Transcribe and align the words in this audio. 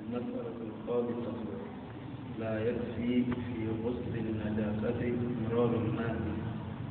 المسألة 0.00 0.56
الخامسة 0.68 1.32
لا 2.40 2.60
يكفي 2.68 3.24
في 3.24 3.68
غسل 3.84 4.14
النجاسة 4.16 5.12
مرار 5.50 5.70
الماء 5.74 6.16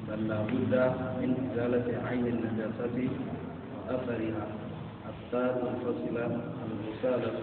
بل 0.09 0.27
لا 0.27 0.41
بد 0.41 0.73
من 1.21 1.29
إزالة 1.51 2.07
عين 2.07 2.27
النجاسة 2.27 3.09
وأثرها 3.77 4.47
حتى 5.05 5.43
تنفصل 5.61 6.17
الغسالة 6.17 7.39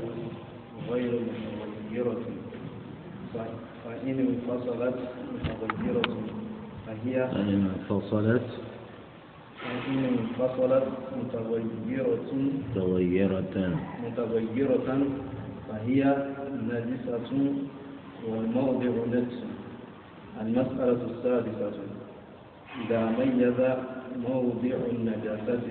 غير 0.90 1.20
متغيرة. 1.90 2.20
فإن 3.84 4.18
انفصلت 4.18 4.98
متغيرة 5.34 6.16
فهي 6.86 7.28
فإن 7.28 7.70
انفصلت 7.78 8.46
فإن 9.62 10.04
انفصلت 10.04 10.86
متغيرة 11.18 12.30
متغيرة. 12.74 13.78
متغيرة 14.04 14.88
فهي 15.68 16.00
نجسة 16.70 17.30
والموضع 18.28 18.92
نجس. 19.12 19.38
المسألة 20.40 21.00
السادسة 21.10 21.78
إذا 22.80 23.00
ميز 23.18 23.60
موضع 24.28 24.76
النجاسة 24.92 25.66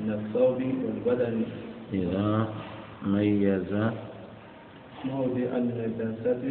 من 0.00 0.08
الثوب 0.18 0.60
والبدن. 0.84 1.42
إذا 1.92 2.48
ميز 3.06 3.72
موضع 5.04 5.48
النجاسة 5.56 6.44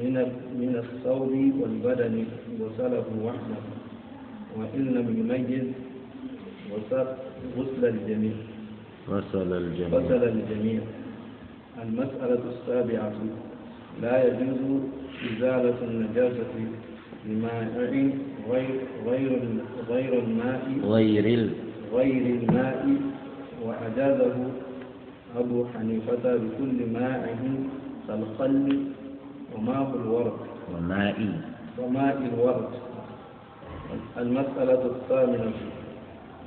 من 0.00 0.14
من 0.60 0.72
الثوب 0.84 1.32
والبدن 1.60 2.24
غسله 2.60 3.06
وحده. 3.24 3.75
وإن 4.58 4.84
لم 4.96 5.06
يميز 5.20 5.64
غسل 7.56 7.84
الجميع. 7.84 8.32
غسل 9.08 9.52
الجميع. 9.52 9.98
غسل 9.98 10.22
الجميع. 10.28 10.80
المسألة 11.82 12.42
السابعة 12.52 13.12
لا 14.02 14.26
يجوز 14.26 14.80
إزالة 15.30 15.74
النجاسة 15.82 16.54
بماء 17.26 17.68
غير 17.76 18.10
غير 19.06 19.40
غير 19.88 20.12
الماء 20.18 20.62
غير. 20.84 21.50
غير 21.92 22.26
الماء 22.36 22.96
وأجازه 23.64 24.36
أبو 25.36 25.66
حنيفة 25.66 26.36
بكل 26.36 26.78
ماء 26.92 27.36
كالخل 28.08 28.84
وماء 29.54 29.96
الورد 29.96 30.38
وماء. 30.74 31.16
وماء 31.78 32.30
الورد 32.34 32.85
المسألة 34.18 34.82
الثامنة. 34.86 35.52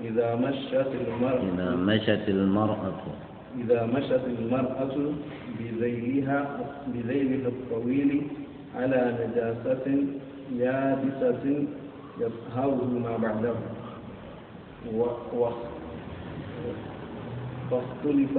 إذا 0.04 0.36
مشت 0.36 0.88
المرأة 1.08 1.44
إذا 1.54 1.76
مشت 1.76 2.23
المرأة. 2.28 3.02
إذا 3.58 3.86
مشت 3.86 4.22
المرأة 4.40 4.95
بذيلها 5.60 6.40
بذيلها 6.88 7.48
الطويل 7.48 8.22
على 8.76 9.02
نجاسة 9.20 9.86
يابسة 10.58 11.66
يصهره 12.20 12.90
ما 13.04 13.17
بعده. 13.17 13.54
و... 14.95 15.02
و... 15.38 15.50
فاختلف 17.72 18.34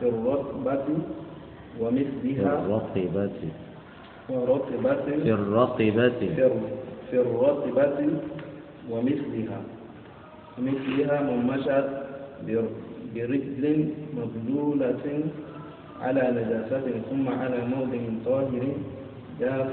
في 0.00 0.08
الرطبة 0.08 0.84
ومثلها 1.80 2.52
الرطبة. 2.58 3.30
ورطبة 4.28 4.94
في 5.22 5.32
الرطبة. 5.32 6.60
في 7.10 7.16
الرطبة 7.20 8.08
ومثلها. 8.90 9.60
مثلها 10.58 11.20
من 11.22 11.38
مشت 11.46 11.88
برجل 13.14 13.88
مبلولة 14.16 15.04
على 16.02 16.20
نجاسة 16.30 16.86
ثم 17.10 17.28
على 17.28 17.58
موضع 17.76 17.98
طاهر 18.24 18.64
جاف 19.40 19.72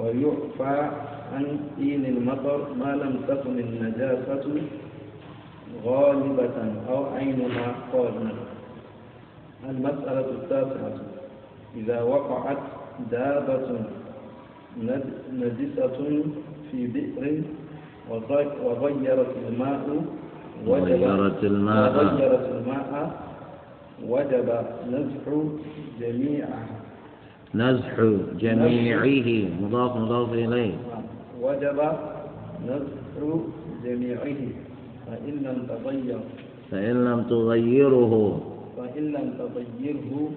ويعفى 0.00 0.90
عن 1.34 1.60
إين 1.78 2.04
المطر 2.04 2.74
ما 2.74 2.92
لم 2.96 3.20
تكن 3.28 3.58
النجاسة 3.58 4.44
غالبة 5.84 6.56
أو 6.88 7.04
عينها 7.14 7.74
قارنة 7.92 8.34
المسألة 9.70 10.20
التاسعة. 10.30 10.96
إذا 11.76 12.02
وقعت 12.02 12.58
دابة 13.10 13.78
نجسة 15.32 16.22
في 16.70 16.86
بئر 16.86 17.42
وغيرت 18.64 19.34
الماء 19.48 20.04
وغيرت 20.66 21.44
الماء. 21.44 22.04
وغيرت 22.04 22.48
الماء 22.48 23.20
وجب 24.08 24.48
نزح 24.90 25.24
جميعها 26.00 26.66
نزح 27.54 28.00
جميعه. 28.38 29.48
مضاف 29.62 29.96
مضاف 29.96 30.32
إليه. 30.32 30.74
وجب 31.40 31.78
نزح 32.68 33.40
جميعه. 33.84 34.40
فإن 35.06 35.34
لم 35.42 35.66
تغير. 35.68 36.18
فإن 36.70 37.04
لم 37.04 37.22
تغيره. 37.22 38.40
فإن 38.76 39.04
لم 39.12 39.34
تغيره 39.38 40.30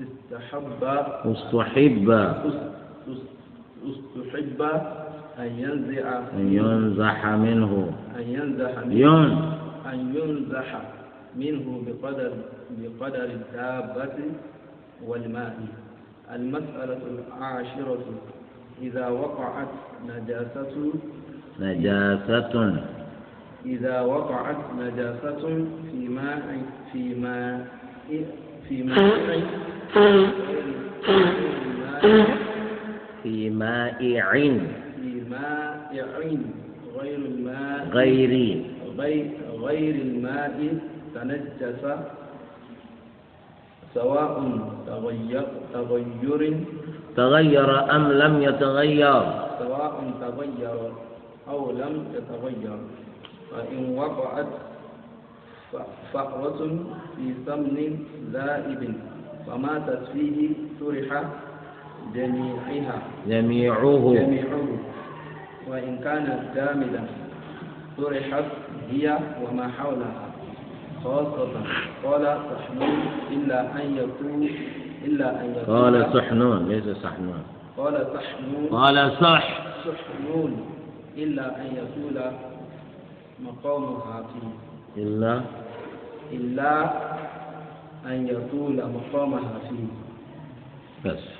استحب. 0.00 0.84
استحب. 1.24 2.08
استحب 3.90 4.62
أن 5.38 5.46
ينزع 5.46 6.18
أن 6.34 6.52
ينزح 6.52 7.26
منه. 7.26 7.92
أن 8.16 8.22
ينزح 8.22 8.78
منه. 8.86 8.94
ين 8.94 9.38
أن 9.92 10.14
ينزح 10.14 10.80
منه 11.36 11.82
بقدر 11.86 12.32
بقدر 12.70 13.24
الدابة 13.24 14.16
والماء. 15.06 15.56
المسألة 16.34 17.00
العاشرة. 17.12 18.04
إذا 18.82 19.08
وقعت 19.08 19.68
نجاسة 20.06 20.92
نجاسة. 21.60 22.76
إذا 23.66 24.00
وقعت 24.00 24.56
نجاسة 24.78 25.66
في 25.90 26.08
ماء 26.08 26.62
في 26.92 27.14
ماء 27.14 27.66
في 28.68 28.82
ماء 28.82 29.42
في 33.28 33.50
مائع. 33.50 34.32
في 34.96 35.12
ماء 35.30 35.92
غير 37.00 37.18
الماء. 37.18 37.88
غير. 37.92 38.32
غير 39.64 39.94
الماء 39.94 40.56
تنجس. 41.14 41.82
سواء 43.94 44.32
تغير 44.86 45.46
تغير. 45.74 46.42
تغير 47.16 47.70
أم 47.96 48.04
لم 48.12 48.34
يتغير. 48.42 49.22
سواء 49.58 49.94
تغير 50.20 50.80
أو 51.48 51.60
لم 51.72 51.94
يتغير 52.16 52.78
فإن 53.50 53.80
وقعت 53.98 54.52
فأرة 56.12 56.60
في 57.16 57.26
سمن 57.46 57.76
ذائب 58.32 58.82
فماتت 59.46 60.02
فيه 60.12 60.38
طرح 60.80 61.08
جميعها. 62.14 63.02
جميعه. 63.26 64.14
جميعه. 64.14 64.68
وإن 65.68 65.98
كانت 66.04 66.40
جامدة 66.54 67.00
طرحت 67.98 68.44
هي 68.90 69.18
وما 69.42 69.68
حولها. 69.68 70.28
خاصة 71.04 71.48
قال 72.04 72.38
صحنون 72.50 72.98
إلا 73.30 73.60
أن 73.60 73.96
يكون 73.96 74.48
إلا 75.04 75.40
أن 75.40 75.50
يكون. 75.50 75.76
قال 75.76 76.06
صحنون 76.14 76.68
ليس 76.68 76.96
صحنون. 76.96 77.42
قال 77.76 78.06
صحنون. 78.14 78.66
قال 78.70 79.12
صح. 79.20 79.44
صحنون 79.84 80.66
إلا 81.16 81.56
أن 81.56 81.66
يطول 81.66 82.32
مقامها 83.44 84.22
فيه 84.32 85.02
إلا؟ 85.02 85.40
إلا 86.32 86.84
أن 88.06 88.26
يطول 88.26 88.76
مقامها 88.76 89.58
فيه 89.68 89.86
بس. 91.10 91.37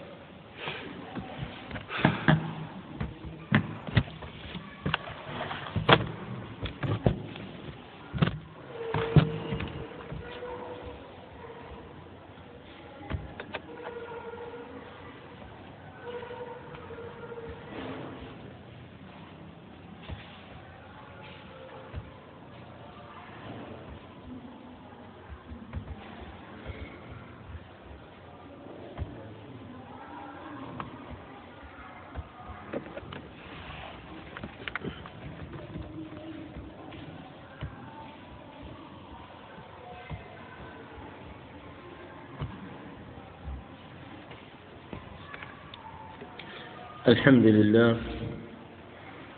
الحمد 47.08 47.46
لله 47.46 47.96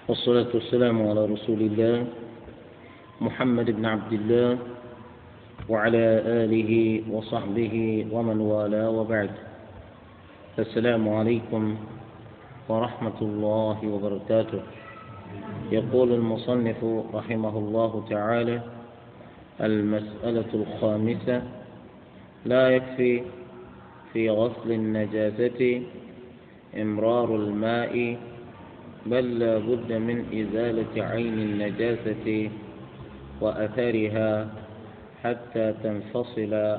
والصلاة 0.09 0.51
والسلام 0.55 1.09
على 1.09 1.23
رسول 1.27 1.61
الله 1.61 2.07
محمد 3.21 3.71
بن 3.71 3.85
عبد 3.87 4.13
الله 4.13 4.59
وعلى 5.69 6.05
آله 6.43 7.03
وصحبه 7.11 7.75
ومن 8.11 8.39
والاه 8.41 8.91
وبعد. 8.91 9.31
السلام 10.59 11.09
عليكم 11.09 11.77
ورحمة 12.69 13.19
الله 13.23 13.79
وبركاته. 13.87 14.63
يقول 15.71 16.13
المصنف 16.13 16.81
رحمه 17.15 17.55
الله 17.59 17.93
تعالى 18.11 18.61
المسألة 19.61 20.51
الخامسة 20.55 21.43
لا 22.51 22.71
يكفي 22.71 23.23
في 24.13 24.31
غسل 24.31 24.73
النجاسة 24.73 25.83
إمرار 26.77 27.37
الماء 27.37 28.19
بل 29.07 29.39
لا 29.39 29.59
بد 29.59 29.93
من 29.93 30.19
إزالة 30.33 31.05
عين 31.05 31.39
النجاسة 31.39 32.51
وأثرها 33.41 34.49
حتى 35.25 35.75
تنفصل 35.83 36.79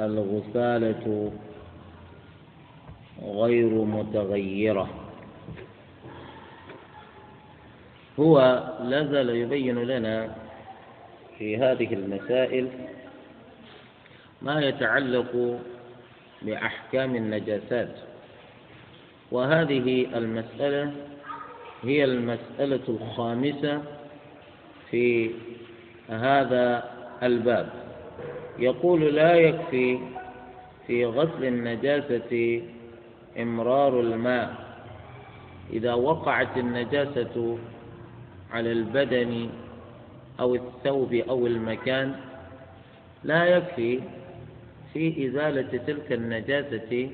الغسالة 0.00 1.32
غير 3.22 3.70
متغيرة. 3.84 4.88
هو 8.20 8.38
لا 8.82 9.04
زال 9.04 9.30
يبين 9.30 9.78
لنا 9.78 10.34
في 11.38 11.56
هذه 11.56 11.94
المسائل 11.94 12.68
ما 14.42 14.60
يتعلق 14.60 15.58
بأحكام 16.44 17.16
النجاسات. 17.16 17.94
وهذه 19.30 20.06
المسألة 20.16 20.92
هي 21.82 22.04
المسألة 22.04 22.80
الخامسة 22.88 23.82
في 24.90 25.30
هذا 26.08 26.90
الباب. 27.22 27.68
يقول 28.58 29.14
لا 29.14 29.34
يكفي 29.34 29.98
في 30.86 31.04
غسل 31.06 31.44
النجاسة 31.44 32.62
إمرار 33.38 34.00
الماء. 34.00 34.54
إذا 35.72 35.94
وقعت 35.94 36.56
النجاسة 36.56 37.58
على 38.52 38.72
البدن 38.72 39.48
أو 40.40 40.54
الثوب 40.54 41.14
أو 41.14 41.46
المكان 41.46 42.14
لا 43.24 43.44
يكفي 43.44 44.00
في 44.92 45.28
إزالة 45.28 45.78
تلك 45.86 46.12
النجاسة 46.12 47.10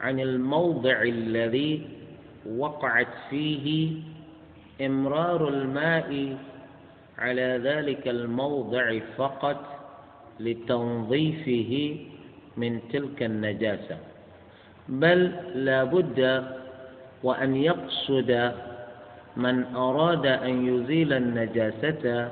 عن 0.00 0.20
الموضع 0.20 1.02
الذي 1.02 1.82
وقعت 2.56 3.08
فيه 3.30 3.92
إمرار 4.80 5.48
الماء 5.48 6.36
على 7.18 7.60
ذلك 7.64 8.08
الموضع 8.08 8.98
فقط 9.16 9.60
لتنظيفه 10.40 11.96
من 12.56 12.80
تلك 12.92 13.22
النجاسة. 13.22 13.98
بل 14.88 15.32
لا 15.54 15.84
بد 15.84 16.44
وأن 17.22 17.56
يقصد 17.56 18.52
من 19.36 19.64
أراد 19.76 20.26
أن 20.26 20.66
يزيل 20.66 21.12
النجاسة 21.12 22.30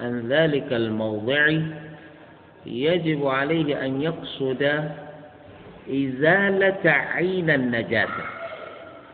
عن 0.00 0.28
ذلك 0.28 0.72
الموضع 0.72 1.60
يجب 2.66 3.26
عليه 3.26 3.84
أن 3.84 4.02
يقصد 4.02 4.90
إزالة 5.90 6.90
عين 6.90 7.50
النجاسة. 7.50 8.24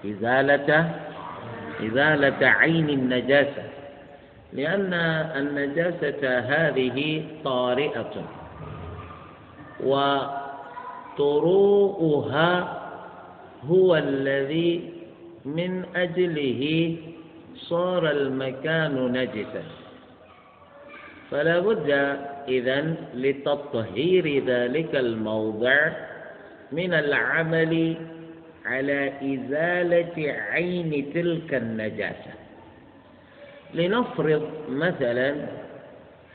إزالة 0.06 0.90
إزالة 1.86 2.46
عين 2.46 2.90
النجاسة. 2.90 3.62
لأن 4.52 4.94
النجاسة 5.36 6.38
هذه 6.38 7.24
طارئة. 7.44 8.24
وطروؤها 11.16 12.82
هو 13.64 13.96
الذي 13.96 14.92
من 15.44 15.84
أجله 15.96 16.94
صار 17.56 18.10
المكان 18.10 19.12
نجسا. 19.12 19.62
فلا 21.30 21.58
بد 21.58 21.90
إذن 22.48 22.94
لتطهير 23.14 24.44
ذلك 24.44 24.96
الموضع 24.96 25.90
من 26.72 26.94
العمل 26.94 27.96
على 28.64 29.12
إزالة 29.22 30.32
عين 30.32 31.10
تلك 31.14 31.54
النجاسة. 31.54 32.32
لنفرض 33.74 34.50
مثلا 34.68 35.34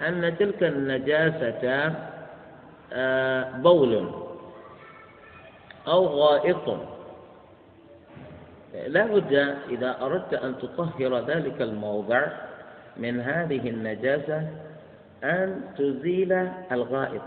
أن 0.01 0.35
تلك 0.39 0.63
النجاسة 0.63 1.93
آه، 2.93 3.49
بول 3.57 4.09
أو 5.87 6.05
غائط. 6.05 6.77
لا 8.87 9.05
بد 9.05 9.33
إذا 9.69 9.97
أردت 10.01 10.33
أن 10.33 10.55
تطهر 10.57 11.25
ذلك 11.25 11.61
الموضع 11.61 12.27
من 12.97 13.19
هذه 13.21 13.69
النجاسة 13.69 14.47
أن 15.23 15.61
تزيل 15.77 16.33
الغائط. 16.71 17.21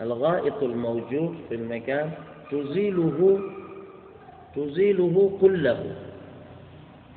الغائط 0.00 0.62
الموجود 0.62 1.36
في 1.48 1.54
المكان 1.54 2.10
تزيله 2.50 3.40
تزيله 4.56 5.38
كله 5.40 5.94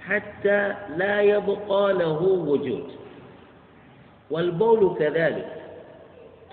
حتى 0.01 0.73
لا 0.97 1.21
يبقى 1.21 1.93
له 1.93 2.21
وجود. 2.21 2.83
والبول 4.31 4.95
كذلك. 4.99 5.53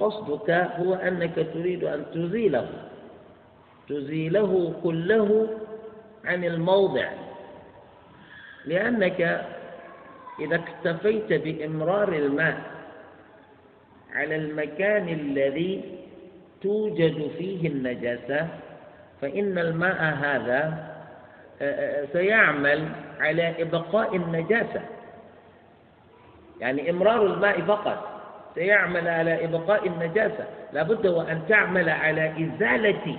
قصدك 0.00 0.50
هو 0.50 0.94
أنك 0.94 1.34
تريد 1.54 1.84
أن 1.84 2.04
تزيله 2.14 2.68
تزيله 3.88 4.74
كله 4.82 5.48
عن 6.24 6.44
الموضع. 6.44 7.08
لأنك 8.66 9.20
إذا 10.40 10.56
اكتفيت 10.56 11.32
بإمرار 11.32 12.08
الماء 12.12 12.73
على 14.14 14.36
المكان 14.36 15.08
الذي 15.08 15.82
توجد 16.62 17.30
فيه 17.38 17.68
النجاسة 17.68 18.48
فإن 19.20 19.58
الماء 19.58 20.02
هذا 20.04 20.94
آه، 21.62 22.02
آه، 22.02 22.06
سيعمل 22.12 22.88
على 23.20 23.62
إبقاء 23.62 24.16
النجاسة. 24.16 24.82
يعني 26.60 26.90
إمرار 26.90 27.26
الماء 27.26 27.60
فقط 27.60 28.22
سيعمل 28.54 29.08
على 29.08 29.44
إبقاء 29.44 29.86
النجاسة. 29.86 30.44
لابد 30.72 31.06
وأن 31.06 31.40
تعمل 31.48 31.88
على 31.88 32.32
إزالة 32.32 33.16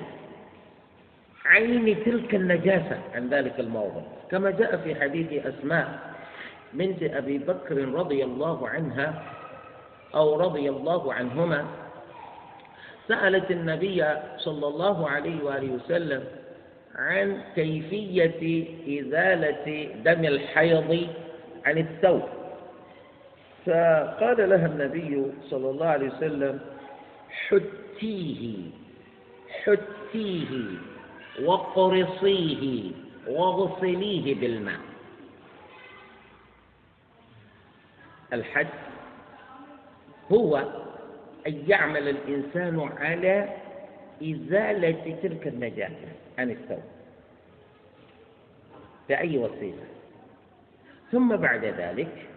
عين 1.45 2.03
تلك 2.05 2.35
النجاسة 2.35 2.97
عن 3.15 3.29
ذلك 3.29 3.59
الموضع 3.59 4.01
كما 4.31 4.51
جاء 4.51 4.77
في 4.77 4.95
حديث 4.95 5.45
أسماء 5.45 5.99
بنت 6.73 7.03
أبي 7.03 7.37
بكر 7.37 7.77
رضي 7.93 8.23
الله 8.23 8.69
عنها 8.69 9.23
أو 10.15 10.35
رضي 10.39 10.69
الله 10.69 11.13
عنهما 11.13 11.65
سألت 13.07 13.51
النبي 13.51 14.05
صلى 14.37 14.67
الله 14.67 15.09
عليه 15.09 15.43
وآله 15.43 15.71
وسلم 15.71 16.23
عن 16.95 17.41
كيفية 17.55 18.41
إزالة 19.01 19.89
دم 20.05 20.25
الحيض 20.25 21.07
عن 21.65 21.77
الثوب. 21.77 22.23
فقال 23.65 24.49
لها 24.49 24.65
النبي 24.65 25.31
صلى 25.49 25.69
الله 25.69 25.87
عليه 25.87 26.07
وسلم 26.07 26.59
حتيه 27.29 28.55
حتيه 29.63 30.51
وقرصيه 31.43 32.91
واغسليه 33.27 34.35
بالماء. 34.35 34.79
الحد 38.33 38.67
هو 40.31 40.57
أن 41.47 41.63
يعمل 41.67 42.09
الإنسان 42.09 42.89
على 42.97 43.49
إزالة 44.23 45.15
تلك 45.23 45.47
النجاسة 45.47 46.07
عن 46.37 46.51
الثوب. 46.51 46.83
بأي 49.09 49.37
وسيلة؟ 49.37 49.83
ثم 51.11 51.35
بعد 51.35 51.65
ذلك 51.65 52.27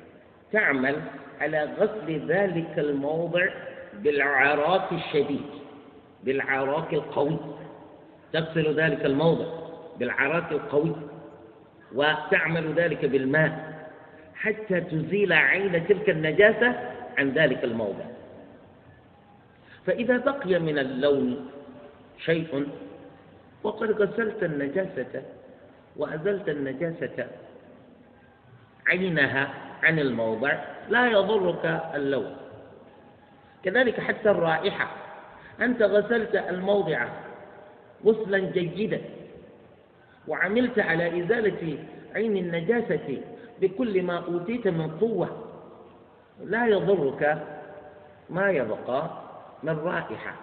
تعمل 0.53 0.97
على 1.41 1.65
غسل 1.79 2.27
ذلك 2.27 2.79
الموضع 2.79 3.47
بالعراك 3.95 4.93
الشديد 4.93 5.47
بالعراك 6.25 6.95
القوي. 6.95 7.37
تغسل 8.33 8.81
ذلك 8.81 9.05
الموضع 9.05 9.47
بالعراك 9.99 10.53
القوي 10.53 10.97
وتعمل 11.95 12.73
ذلك 12.75 13.05
بالماء 13.05 13.79
حتى 14.35 14.81
تزيل 14.81 15.33
عين 15.33 15.87
تلك 15.87 16.11
النجاسة 16.11 16.75
عن 17.19 17.31
ذلك 17.31 17.65
الموضع. 17.65 18.05
فإذا 19.87 20.17
بقي 20.17 20.59
من 20.59 20.79
اللون 20.79 21.51
شيء 22.19 22.69
وقد 23.63 23.91
غسلت 23.91 24.43
النجاسة 24.43 25.23
وأزلت 25.97 26.49
النجاسة 26.49 27.27
عينها 28.87 29.55
عن 29.83 29.99
الموضع 29.99 30.65
لا 30.89 31.07
يضرك 31.07 31.65
اللون. 31.95 32.37
كذلك 33.65 34.01
حتى 34.01 34.31
الرائحة 34.31 34.91
أنت 35.61 35.83
غسلت 35.83 36.35
الموضع 36.35 37.09
غسلا 38.05 38.39
جيدا 38.39 39.01
وعملت 40.29 40.79
على 40.79 41.25
إزالة 41.25 41.79
عين 42.15 42.37
النجاسة 42.37 43.23
بكل 43.61 44.03
ما 44.03 44.17
أوتيت 44.25 44.69
من 44.69 44.91
قوة. 45.01 45.48
لا 46.45 46.67
يضرك 46.67 47.47
ما 48.31 48.51
يبقى 48.51 49.11
من 49.63 49.79
رائحة. 49.79 50.35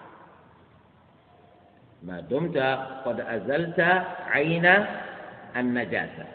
ما 2.04 2.20
دمت 2.20 2.58
قد 3.06 3.20
أزلت 3.20 3.80
عين 4.28 4.86
النجاسة. 5.56 6.26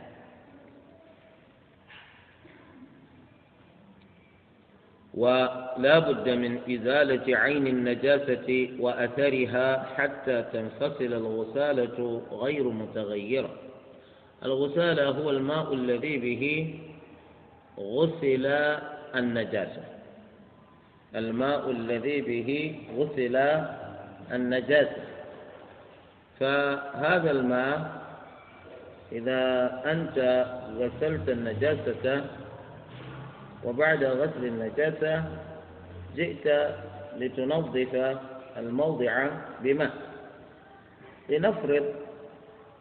ولا 5.15 5.99
بد 5.99 6.29
من 6.29 6.59
إزالة 6.71 7.37
عين 7.39 7.67
النجاسة 7.67 8.77
وأثرها 8.79 9.87
حتى 9.97 10.43
تنفصل 10.53 11.05
الغسالة 11.05 12.23
غير 12.33 12.69
متغيرة. 12.71 13.51
الغسالة 14.45 15.09
هو 15.09 15.31
الماء 15.31 15.75
الذي 15.75 16.19
به 16.19 16.75
غسل 17.79 18.47
النجاسة. 19.17 19.83
الماء 21.15 21.71
الذي 21.71 22.21
به 22.21 22.81
غسل 22.97 23.37
النجاسة. 24.33 25.03
فهذا 26.41 27.31
الماء 27.31 28.01
إذا 29.13 29.73
أنت 29.87 30.47
غسلت 30.79 31.29
النجاسة 31.29 32.25
وبعد 33.65 34.05
غسل 34.05 34.45
النجاسة 34.45 35.25
جئت 36.17 36.71
لتنظف 37.17 38.19
الموضع 38.57 39.29
بماء 39.63 39.91
لنفرض 41.29 41.95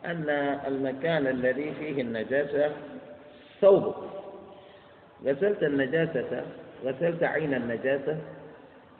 أن 0.05 0.29
المكان 0.67 1.27
الذي 1.27 1.73
فيه 1.79 2.01
النجاسة 2.01 2.71
ثوب 3.61 3.95
غسلت 5.25 5.63
النجاسة 5.63 6.43
غسلت 6.85 7.23
عين 7.23 7.53
النجاسة 7.53 8.17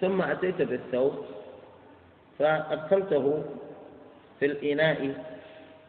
ثم 0.02 0.22
أتيت 0.22 0.62
بالثوب 0.62 1.14
فأدخلته 2.40 3.44
في 4.40 4.46
الإناء 4.46 5.14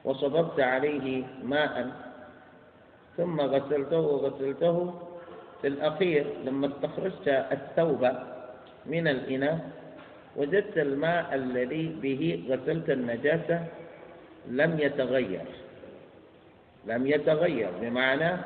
وصببت 0.04 0.60
عليه 0.60 1.22
ماء 1.42 1.90
ثم 3.16 3.40
غسلته 3.40 4.00
وغسلته 4.00 4.94
في 5.62 5.68
الأخير 5.68 6.26
لما 6.44 6.66
استخرجت 6.66 7.28
الثوب 7.28 8.08
من 8.86 9.08
الإناء 9.08 9.70
وجدت 10.36 10.78
الماء 10.78 11.34
الذي 11.34 11.96
به 12.02 12.44
غسلت 12.48 12.90
النجاسة 12.90 13.64
لم 14.48 14.78
يتغير. 14.80 15.44
لم 16.86 17.06
يتغير 17.06 17.68
بمعنى 17.80 18.36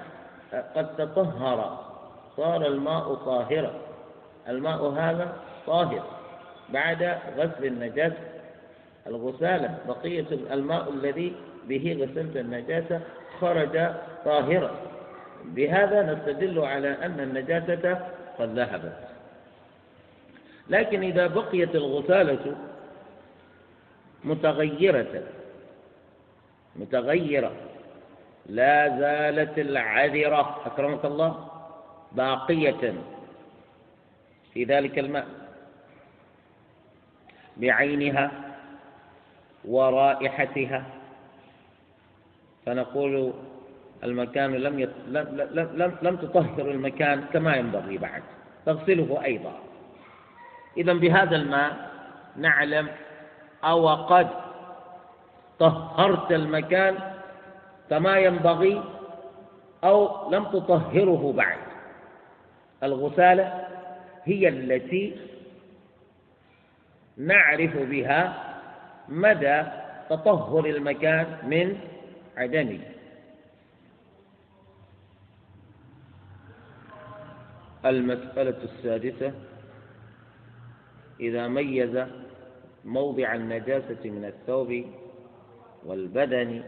قد 0.53 0.97
تطهر 0.97 1.79
صار 2.37 2.67
الماء 2.67 3.15
طاهرا. 3.15 3.73
الماء 4.49 4.89
هذا 4.89 5.37
طاهر 5.67 6.05
بعد 6.69 7.19
غسل 7.39 7.65
النجاسة. 7.65 8.35
الغسالة 9.07 9.79
بقية 9.89 10.27
الماء 10.53 10.91
الذي 10.91 11.33
به 11.69 11.99
غسلت 12.01 12.37
النجاسة 12.37 13.01
خرج 13.41 13.89
طاهرا. 14.25 14.71
بهذا 15.45 16.13
نستدل 16.13 16.59
على 16.59 16.89
أن 16.89 17.21
النجاسة 17.21 18.01
قد 18.39 18.59
ذهبت. 18.59 18.99
لكن 20.69 21.03
إذا 21.03 21.27
بقيت 21.27 21.75
الغسالة 21.75 22.57
متغيرة 24.25 25.23
متغيرة 26.77 27.53
لا 28.47 28.89
زالت 28.99 29.59
العذرة 29.59 30.61
أكرمك 30.67 31.05
الله 31.05 31.49
باقية 32.13 32.95
في 34.55 34.65
ذلك 34.65 34.99
الماء 34.99 35.27
بعينها 37.57 38.31
ورائحتها. 39.65 40.85
فنقول 42.67 43.33
المكان 44.05 44.55
لم 44.55 44.79
يت... 44.79 44.91
لم... 45.09 45.27
لم... 45.53 45.69
لم... 45.83 45.97
لم 46.03 46.17
تطهر 46.17 46.71
المكان 46.71 47.25
كما 47.33 47.57
ينبغي 47.57 47.99
بعد. 47.99 48.23
تغسله 48.67 49.25
أيضا. 49.25 49.53
إذا 50.77 50.93
بهذا 50.93 51.37
الماء 51.37 51.91
نعلم 52.37 52.89
أو 53.65 53.89
قد 53.95 54.29
طهرت 55.59 56.33
المكان 56.33 57.14
كما 57.91 58.19
ينبغي 58.19 58.83
أو 59.85 60.31
لم 60.31 60.45
تطهره 60.45 61.33
بعد. 61.37 61.59
الغسالة 62.83 63.67
هي 64.25 64.49
التي 64.49 65.17
نعرف 67.17 67.77
بها 67.77 68.51
مدى 69.09 69.63
تطهر 70.11 70.67
المكان 70.67 71.27
من 71.49 71.79
عدمه. 72.37 72.81
المسألة 77.87 78.57
السادسة 78.65 79.33
إذا 81.21 81.49
ميز 81.49 82.07
موضع 82.85 83.35
النجاسة 83.35 84.11
من 84.11 84.25
الثوب 84.25 84.85
والبدن 85.85 86.63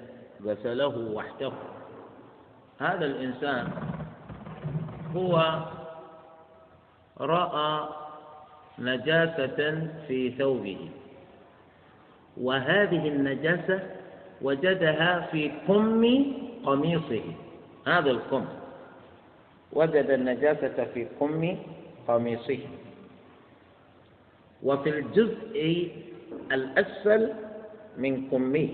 غسله 0.45 0.97
وحده. 1.12 1.52
هذا 2.78 3.05
الإنسان 3.07 3.69
هو 5.16 5.62
رأى 7.21 7.88
نجاسة 8.78 9.88
في 10.09 10.31
ثوبه 10.38 10.88
وهذه 12.37 13.09
النجاسة 13.09 13.81
وجدها 14.43 15.21
في 15.33 15.49
كم 15.69 16.05
قميصه 16.64 17.23
هذا 17.87 18.11
الكم 18.11 18.45
وجد 19.73 20.11
النجاسة 20.11 20.85
في 20.95 21.07
كم 21.21 21.57
قميصه. 22.09 22.59
وفي 24.62 24.88
الجزء 24.90 25.90
الأسفل 26.52 27.33
من 27.99 28.28
كمه 28.31 28.69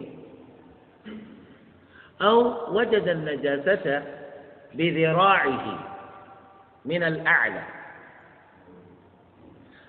أو 2.22 2.54
وجد 2.76 3.08
النجاسة 3.08 4.02
بذراعه 4.74 5.78
من 6.84 7.02
الأعلى. 7.02 7.62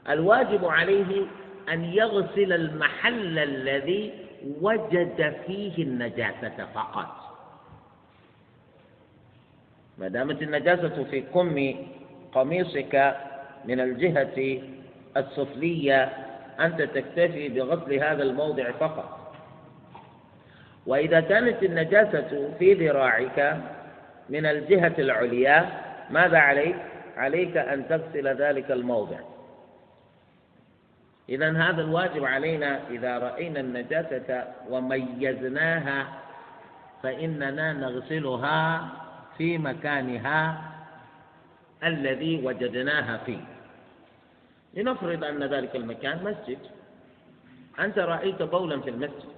الواجب 0.09 0.65
عليه 0.65 1.25
أن 1.69 1.83
يغسل 1.83 2.53
المحل 2.53 3.39
الذي 3.39 4.13
وجد 4.61 5.35
فيه 5.47 5.83
النجاسة 5.83 6.65
فقط. 6.73 7.15
ما 9.97 10.07
دامت 10.07 10.41
النجاسة 10.41 11.03
في 11.03 11.21
كم 11.21 11.75
قميصك 12.33 13.15
من 13.65 13.79
الجهة 13.79 14.61
السفلية 15.17 16.03
أنت 16.59 16.81
تكتفي 16.81 17.49
بغسل 17.49 17.93
هذا 17.93 18.23
الموضع 18.23 18.71
فقط. 18.71 19.22
وإذا 20.85 21.19
كانت 21.19 21.63
النجاسة 21.63 22.53
في 22.59 22.73
ذراعك 22.73 23.57
من 24.29 24.45
الجهة 24.45 24.93
العليا 24.99 25.69
ماذا 26.09 26.37
عليك؟ 26.37 26.75
عليك 27.17 27.57
أن 27.57 27.87
تغسل 27.87 28.27
ذلك 28.27 28.71
الموضع. 28.71 29.17
إذا 31.29 31.51
هذا 31.57 31.81
الواجب 31.81 32.25
علينا 32.25 32.79
إذا 32.89 33.17
رأينا 33.17 33.59
النجاسة 33.59 34.47
وميزناها 34.69 36.07
فإننا 37.03 37.73
نغسلها 37.73 38.87
في 39.37 39.57
مكانها 39.57 40.61
الذي 41.83 42.41
وجدناها 42.45 43.17
فيه. 43.25 43.41
لنفرض 44.73 45.23
أن 45.23 45.43
ذلك 45.43 45.75
المكان 45.75 46.23
مسجد. 46.23 46.57
أنت 47.79 47.99
رأيت 47.99 48.41
بولا 48.41 48.81
في 48.81 48.89
المسجد. 48.89 49.32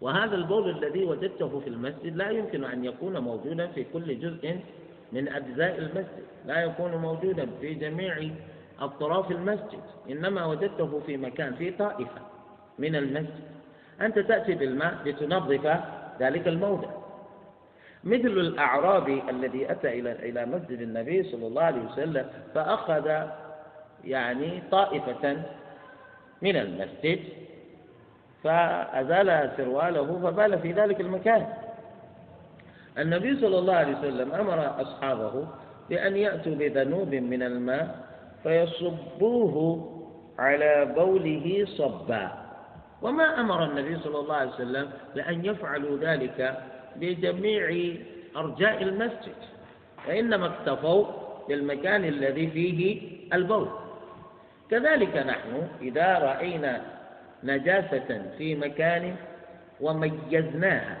وهذا 0.00 0.34
البول 0.34 0.70
الذي 0.70 1.04
وجدته 1.04 1.60
في 1.60 1.68
المسجد 1.70 2.16
لا 2.16 2.30
يمكن 2.30 2.64
أن 2.64 2.84
يكون 2.84 3.18
موجودا 3.18 3.66
في 3.66 3.84
كل 3.92 4.18
جزء 4.20 4.60
من 5.12 5.28
أجزاء 5.28 5.78
المسجد 5.78 6.24
لا 6.46 6.62
يكون 6.64 6.94
موجودا 6.96 7.46
في 7.60 7.74
جميع 7.74 8.30
أطراف 8.80 9.30
المسجد 9.30 9.80
إنما 10.10 10.44
وجدته 10.46 11.00
في 11.06 11.16
مكان 11.16 11.54
في 11.54 11.70
طائفة 11.70 12.20
من 12.78 12.96
المسجد. 12.96 13.44
أنت 14.00 14.18
تأتي 14.18 14.54
بالماء 14.54 14.94
لتنظف 15.04 15.80
ذلك 16.20 16.48
الموضع. 16.48 16.88
مثل 18.04 18.26
الأعرابي 18.28 19.22
الذي 19.30 19.70
أتى 19.70 20.00
إلى 20.00 20.12
إلى 20.12 20.46
مسجد 20.46 20.80
النبي 20.80 21.22
صلى 21.22 21.46
الله 21.46 21.62
عليه 21.62 21.82
وسلم 21.92 22.26
فأخذ 22.54 23.26
يعني 24.04 24.62
طائفة 24.70 25.42
من 26.42 26.56
المسجد 26.56 27.18
فأزال 28.44 29.50
سرواله 29.56 30.20
فبال 30.22 30.58
في 30.58 30.72
ذلك 30.72 31.00
المكان. 31.00 31.46
النبي 32.98 33.40
صلى 33.40 33.58
الله 33.58 33.74
عليه 33.74 33.98
وسلم 33.98 34.32
أمر 34.32 34.82
أصحابه 34.82 35.46
بأن 35.90 36.16
يأتوا 36.16 36.54
بذنوب 36.54 37.14
من 37.14 37.42
الماء 37.42 37.96
فيصبوه 38.42 39.56
على 40.38 40.92
بوله 40.96 41.66
صبا. 41.68 42.32
وما 43.02 43.40
أمر 43.40 43.64
النبي 43.64 43.98
صلى 43.98 44.18
الله 44.20 44.36
عليه 44.36 44.50
وسلم 44.50 44.90
بأن 45.14 45.44
يفعلوا 45.44 45.98
ذلك 45.98 46.58
بجميع 46.96 47.96
أرجاء 48.36 48.82
المسجد 48.82 49.40
وإنما 50.08 50.46
اكتفوا 50.46 51.06
بالمكان 51.48 52.04
الذي 52.04 52.46
فيه 52.50 53.00
البول. 53.32 53.68
كذلك 54.70 55.16
نحن 55.16 55.68
إذا 55.82 56.18
رأينا 56.18 56.93
نجاسة 57.44 58.30
في 58.38 58.54
مكان 58.54 59.16
وميزناها. 59.80 60.96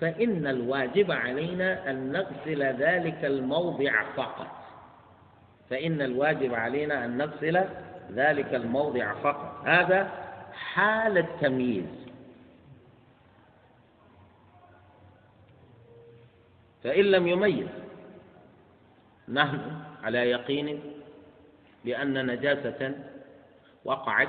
فإن 0.00 0.46
الواجب 0.46 1.10
علينا 1.10 1.90
أن 1.90 2.12
نغسل 2.12 2.62
ذلك 2.62 3.24
الموضع 3.24 4.02
فقط. 4.16 4.46
فإن 5.70 6.02
الواجب 6.02 6.54
علينا 6.54 7.04
أن 7.04 7.16
نغسل 7.16 7.64
ذلك 8.12 8.54
الموضع 8.54 9.14
فقط. 9.14 9.62
هذا 9.66 10.10
حال 10.52 11.18
التمييز. 11.18 12.06
فإن 16.84 17.04
لم 17.04 17.26
يميز 17.26 17.68
نحن 19.28 19.60
على 20.02 20.18
يقين 20.30 20.80
بأن 21.84 22.26
نجاسة 22.26 22.94
وقعت 23.84 24.28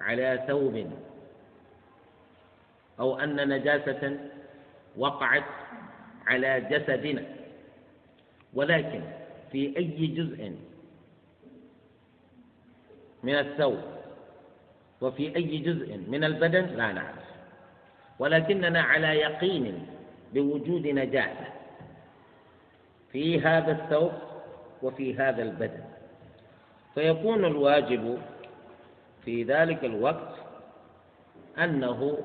على 0.00 0.44
ثوب 0.48 0.90
أو 3.00 3.18
أن 3.18 3.48
نجاسة 3.48 4.18
وقعت 4.96 5.44
على 6.26 6.60
جسدنا. 6.60 7.22
ولكن 8.54 9.00
في 9.52 9.76
أي 9.76 10.06
جزء 10.06 10.52
من 13.22 13.34
الثوب 13.34 13.78
وفي 15.00 15.36
أي 15.36 15.56
جزء 15.58 15.96
من 16.08 16.24
البدن 16.24 16.64
لا 16.66 16.92
نعرف. 16.92 17.24
ولكننا 18.18 18.82
على 18.82 19.06
يقين 19.08 19.86
بوجود 20.34 20.86
نجاسة 20.86 21.46
في 23.12 23.40
هذا 23.40 23.72
الثوب 23.72 24.12
وفي 24.82 25.16
هذا 25.18 25.42
البدن. 25.42 25.84
فيكون 26.94 27.44
الواجب 27.44 28.18
في 29.24 29.42
ذلك 29.42 29.84
الوقت 29.84 30.34
أنه 31.58 32.18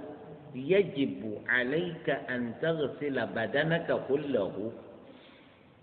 يجب 0.55 1.41
عليك 1.47 2.09
أن 2.09 2.53
تغسل 2.61 3.25
بدنك 3.27 3.99
كله 4.07 4.71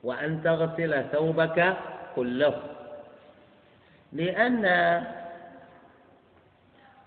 وأن 0.03 0.43
تغسل 0.43 1.05
ثوبك 1.13 1.77
كله. 2.17 2.63
لأن 4.13 4.65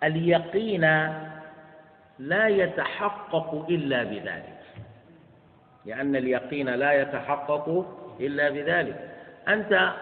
اليقين 0.03 0.81
لا 2.19 2.47
يتحقق 2.47 3.65
إلا 3.69 4.03
بذلك. 4.03 4.59
لأن 5.85 6.15
اليقين 6.15 6.69
لا 6.69 6.91
يتحقق 6.93 7.85
إلا 8.19 8.49
بذلك. 8.49 9.15
أنت 9.47 9.93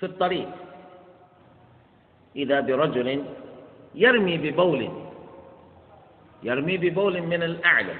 في 0.00 0.06
الطريق 0.06 0.61
إذا 2.36 2.60
برجل 2.60 3.24
يرمي 3.94 4.36
ببول 4.38 4.88
يرمي 6.42 6.76
ببول 6.76 7.22
من 7.22 7.42
الأعلى. 7.42 7.94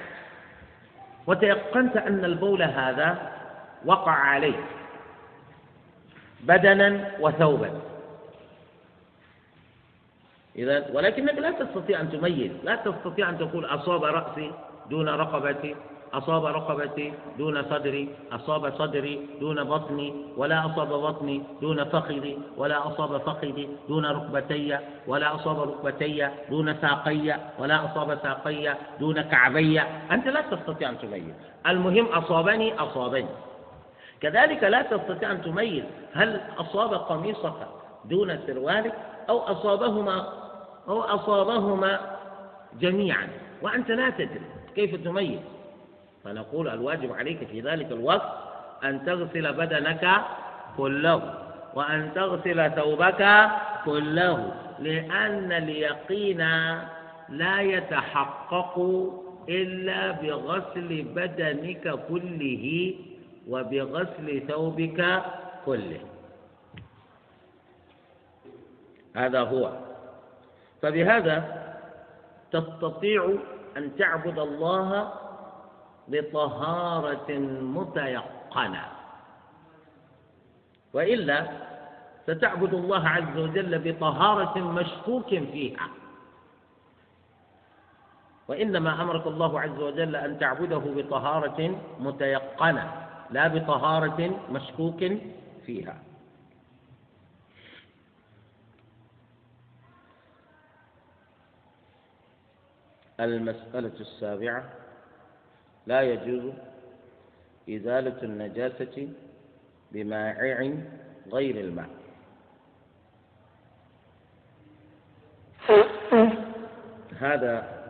وتيقنت 1.27 1.97
أن 1.97 2.25
البول 2.25 2.63
هذا 2.63 3.31
وقع 3.85 4.11
عليك 4.11 4.63
بدنا 6.41 7.11
وثوبا. 7.19 7.81
إذا 10.55 10.89
ولكنك 10.93 11.33
لا 11.33 11.51
تستطيع 11.51 12.01
أن 12.01 12.11
تميز 12.11 12.51
لا 12.63 12.75
تستطيع 12.75 13.29
أن 13.29 13.37
تقول 13.37 13.65
أصاب 13.65 14.03
رأسي 14.03 14.51
دون 14.89 15.09
رقبتي. 15.09 15.75
أصاب 16.13 16.45
رقبتي 16.45 17.13
دون 17.37 17.63
صدري 17.63 18.09
أصاب 18.31 18.73
صدري 18.77 19.27
دون 19.39 19.63
بطني 19.63 20.13
ولا 20.37 20.65
أصاب 20.65 20.87
بطني 20.87 21.43
دون 21.61 21.83
فخذي 21.83 22.37
ولا 22.57 22.87
أصاب 22.87 23.17
فخذي 23.17 23.69
دون 23.87 24.05
ركبتي 24.05 24.77
ولا 25.07 25.35
أصاب 25.35 25.59
ركبتي 25.59 26.29
دون 26.49 26.75
ساقي 26.81 27.39
ولا 27.59 27.85
أصاب 27.85 28.19
ساقي 28.23 28.75
دون 28.99 29.21
كعبي. 29.21 29.81
أنت 30.11 30.27
لا 30.27 30.41
تستطيع 30.41 30.89
أن 30.89 30.97
تميز. 30.99 31.35
المهم 31.67 32.05
أصابني 32.05 32.73
أصابني. 32.79 33.29
كذلك 34.21 34.63
لا 34.63 34.81
تستطيع 34.81 35.31
أن 35.31 35.41
تميز 35.41 35.83
هل 36.13 36.41
أصاب 36.57 36.93
قميصك 36.93 37.67
دون 38.05 38.39
سروالك 38.47 38.93
أو 39.29 39.39
أصابهما 39.39 40.27
أو 40.87 41.01
أصابهما 41.01 41.99
جميعا. 42.81 43.27
وأنت 43.61 43.89
لا 43.91 44.09
تدري 44.09 44.41
كيف 44.75 45.03
تميز. 45.03 45.39
فنقول 46.23 46.67
الواجب 46.69 47.13
عليك 47.13 47.47
في 47.47 47.61
ذلك 47.61 47.91
الوقت 47.91 48.29
أن 48.83 49.05
تغسل 49.05 49.53
بدنك 49.53 50.11
كله 50.77 51.33
وأن 51.75 52.09
تغسل 52.15 52.71
ثوبك 52.71 53.49
كله 53.85 54.53
لأن 54.79 55.51
اليقين 55.51 56.37
لا 57.29 57.61
يتحقق 57.61 58.79
إلا 59.49 60.11
بغسل 60.11 61.01
بدنك 61.15 61.99
كله 62.09 62.93
وبغسل 63.49 64.41
ثوبك 64.47 65.21
كله. 65.65 65.99
هذا 69.15 69.39
هو. 69.39 69.71
فبهذا 70.81 71.63
تستطيع 72.51 73.33
أن 73.77 73.95
تعبد 73.95 74.39
الله 74.39 75.13
بطهارة 76.07 77.31
متيقنة. 77.77 78.85
وإلا 80.93 81.47
ستعبد 82.27 82.73
الله 82.73 83.07
عز 83.07 83.37
وجل 83.37 83.91
بطهارة 83.91 84.59
مشكوك 84.59 85.29
فيها. 85.29 85.87
وإنما 88.47 89.01
أمرك 89.01 89.27
الله 89.27 89.61
عز 89.61 89.79
وجل 89.79 90.15
أن 90.15 90.39
تعبده 90.39 90.77
بطهارة 90.77 91.79
متيقنة 91.99 93.07
لا 93.31 93.47
بطهارة 93.47 94.39
مشكوك 94.51 95.03
فيها. 95.65 95.97
المسألة 103.19 103.93
السابعة 103.99 104.82
لا 105.87 106.01
يجوز 106.01 106.53
إزالة 107.69 108.23
النجاسة 108.23 109.09
بمائع 109.91 110.73
غير 111.31 111.59
الماء. 111.59 111.89
هذا 117.17 117.83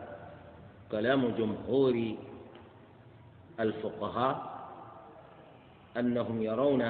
كلام 0.90 1.28
جمهور 1.28 2.16
الفقهاء 3.60 4.54
أنهم 5.96 6.42
يرون 6.42 6.82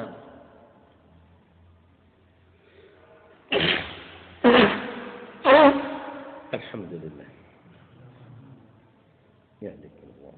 الحمد 6.55 6.93
لله. 6.93 7.27
يهدك 9.63 9.97
الله 10.03 10.33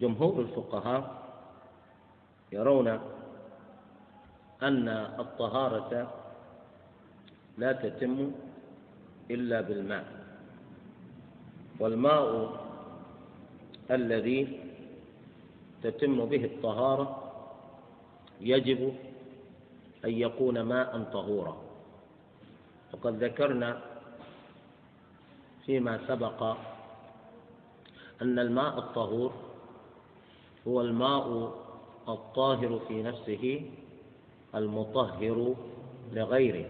جمهور 0.00 0.40
الفقهاء 0.40 1.02
يرون 2.52 2.88
أن 4.62 4.88
الطهارة 5.18 6.12
لا 7.58 7.72
تتم 7.72 8.32
إلا 9.30 9.60
بالماء 9.60 10.06
والماء 11.80 12.26
الذي 13.90 14.60
تتم 15.82 16.24
به 16.24 16.44
الطهارة 16.44 17.32
يجب 18.40 18.94
أن 20.04 20.10
يكون 20.10 20.60
ماء 20.60 21.02
طهورا. 21.12 21.56
وقد 22.92 23.24
ذكرنا 23.24 23.80
فيما 25.66 26.00
سبق 26.08 26.42
أن 28.22 28.38
الماء 28.38 28.78
الطهور 28.78 29.32
هو 30.68 30.80
الماء 30.80 31.54
الطاهر 32.08 32.80
في 32.88 33.02
نفسه 33.02 33.62
المطهر 34.54 35.54
لغيره 36.12 36.68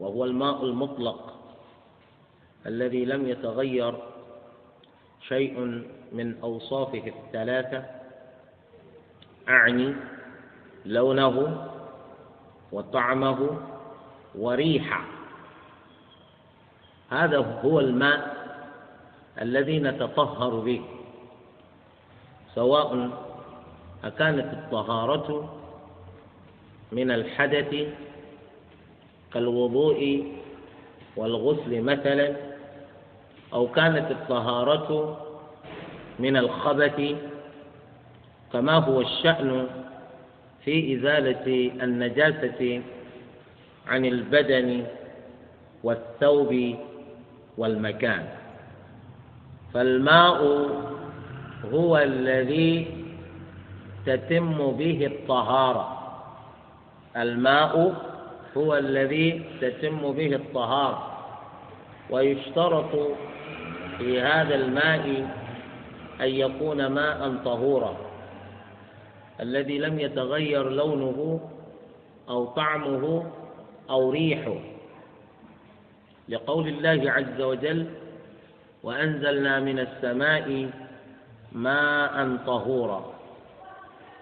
وهو 0.00 0.24
الماء 0.24 0.64
المطلق 0.64 1.34
الذي 2.66 3.04
لم 3.04 3.28
يتغير 3.28 3.94
شيء 5.28 5.84
من 6.12 6.40
أوصافه 6.42 7.02
الثلاثة 7.06 7.84
أعني 9.48 9.94
لونه 10.86 11.68
وطعمه 12.72 13.60
وريحه. 14.34 15.04
هذا 17.10 17.38
هو 17.38 17.80
الماء 17.80 18.44
الذي 19.40 19.78
نتطهر 19.78 20.60
به. 20.60 20.82
سواء 22.54 23.08
أكانت 24.04 24.52
الطهارة 24.52 25.54
من 26.92 27.10
الحدث 27.10 27.74
كالوضوء 29.34 30.32
والغسل 31.16 31.82
مثلا 31.82 32.36
أو 33.52 33.68
كانت 33.68 34.10
الطهارة 34.10 35.18
من 36.18 36.36
الخبث 36.36 37.00
كما 38.52 38.72
هو 38.72 39.00
الشأن 39.00 39.66
في 40.64 40.94
إزالة 40.96 41.70
النجاسة 41.82 42.82
عن 43.86 44.04
البدن 44.04 44.86
والثوب 45.82 46.74
والمكان. 47.58 48.28
فالماء 49.74 50.38
هو 51.72 51.98
الذي 51.98 52.86
تتم 54.06 54.70
به 54.70 55.06
الطهارة. 55.06 56.00
الماء 57.16 57.94
هو 58.56 58.76
الذي 58.76 59.42
تتم 59.60 60.12
به 60.12 60.34
الطهارة. 60.34 61.10
ويشترط 62.10 62.92
في 63.98 64.20
هذا 64.20 64.54
الماء 64.54 65.28
أن 66.20 66.28
يكون 66.28 66.86
ماء 66.86 67.34
طهورا. 67.44 67.96
الذي 69.40 69.78
لم 69.78 70.00
يتغير 70.00 70.70
لونه 70.70 71.40
أو 72.28 72.44
طعمه 72.44 73.30
أو 73.90 74.10
ريحه. 74.10 74.54
لقول 76.28 76.68
الله 76.68 77.10
عز 77.10 77.40
وجل 77.40 77.86
وأنزلنا 78.82 79.60
من 79.60 79.78
السماء 79.78 80.70
ماء 81.54 82.36
طهورا. 82.46 83.04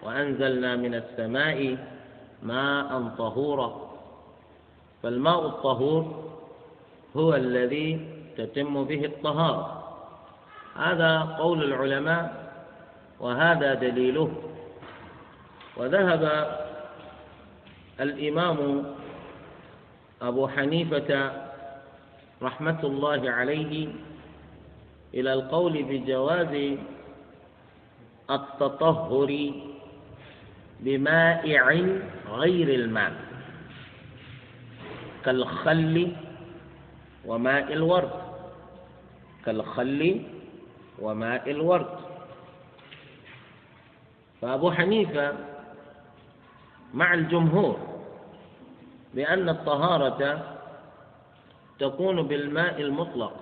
وأنزلنا 0.03 0.77
من 0.77 0.95
السماء 0.95 1.77
ماء 2.43 3.09
طهورا. 3.19 3.91
فالماء 5.03 5.47
الطهور 5.47 6.25
هو 7.17 7.35
الذي 7.35 8.09
تتم 8.37 8.85
به 8.85 9.05
الطهارة. 9.05 9.83
هذا 10.77 11.19
قول 11.39 11.65
العلماء 11.65 12.53
وهذا 13.21 13.75
دليله. 13.75 14.33
وذهب 15.77 16.23
الإمام 18.01 18.85
أبو 20.23 20.49
حنيفة 20.49 21.33
رحمة 22.43 22.81
الله 22.85 23.31
عليه 23.31 23.89
إلى 25.15 25.33
القول 25.33 25.83
بجواز 25.83 26.77
التطهر 28.31 29.53
بمائع 30.81 31.69
غير 32.31 32.69
الماء 32.75 33.13
كالخل 35.25 36.13
وماء 37.25 37.73
الورد 37.73 38.11
كالخل 39.47 40.23
وماء 40.99 41.51
الورد. 41.51 41.87
فأبو 44.43 44.71
حنيفة 44.71 45.33
مع 46.95 47.15
الجمهور 47.15 47.79
بأن 49.15 49.49
الطهارة 49.49 50.53
تكون 51.79 52.23
بالماء 52.23 52.81
المطلق 52.81 53.33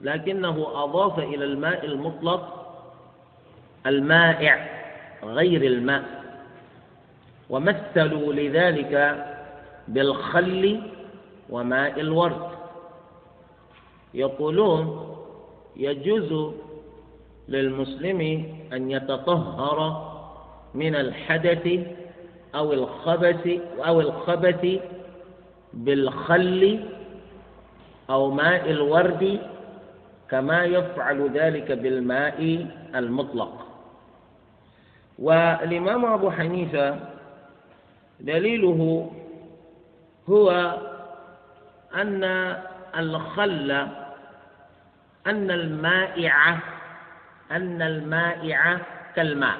لكنه 0.00 0.84
أضاف 0.84 1.18
إلى 1.18 1.44
الماء 1.44 1.84
المطلق 1.86 2.59
المائع 3.86 4.68
غير 5.24 5.62
الماء. 5.62 6.04
ومثلوا 7.50 8.32
لذلك 8.32 9.24
بالخل 9.88 10.80
وماء 11.50 12.00
الورد. 12.00 12.48
يقولون 14.14 15.06
يجوز 15.76 16.54
للمسلم 17.48 18.20
أن 18.72 18.90
يتطهر 18.90 20.10
من 20.74 20.94
الحدث 20.94 21.80
أو 22.54 22.72
الخبث 22.72 23.60
أو 23.86 24.00
الخبث 24.00 24.80
بالخل 25.74 26.80
أو 28.10 28.30
ماء 28.30 28.70
الورد 28.70 29.40
كما 30.30 30.64
يفعل 30.64 31.30
ذلك 31.34 31.72
بالماء 31.72 32.66
المطلق. 32.94 33.66
والإمام 35.20 36.04
أبو 36.04 36.30
حنيفة 36.30 36.98
دليله 38.20 39.10
هو 40.28 40.78
أن 41.94 42.24
الخل 42.98 43.70
أن 45.26 45.50
المائع 45.50 46.58
أن 47.50 47.82
المائع 47.82 48.78
كالماء. 49.16 49.58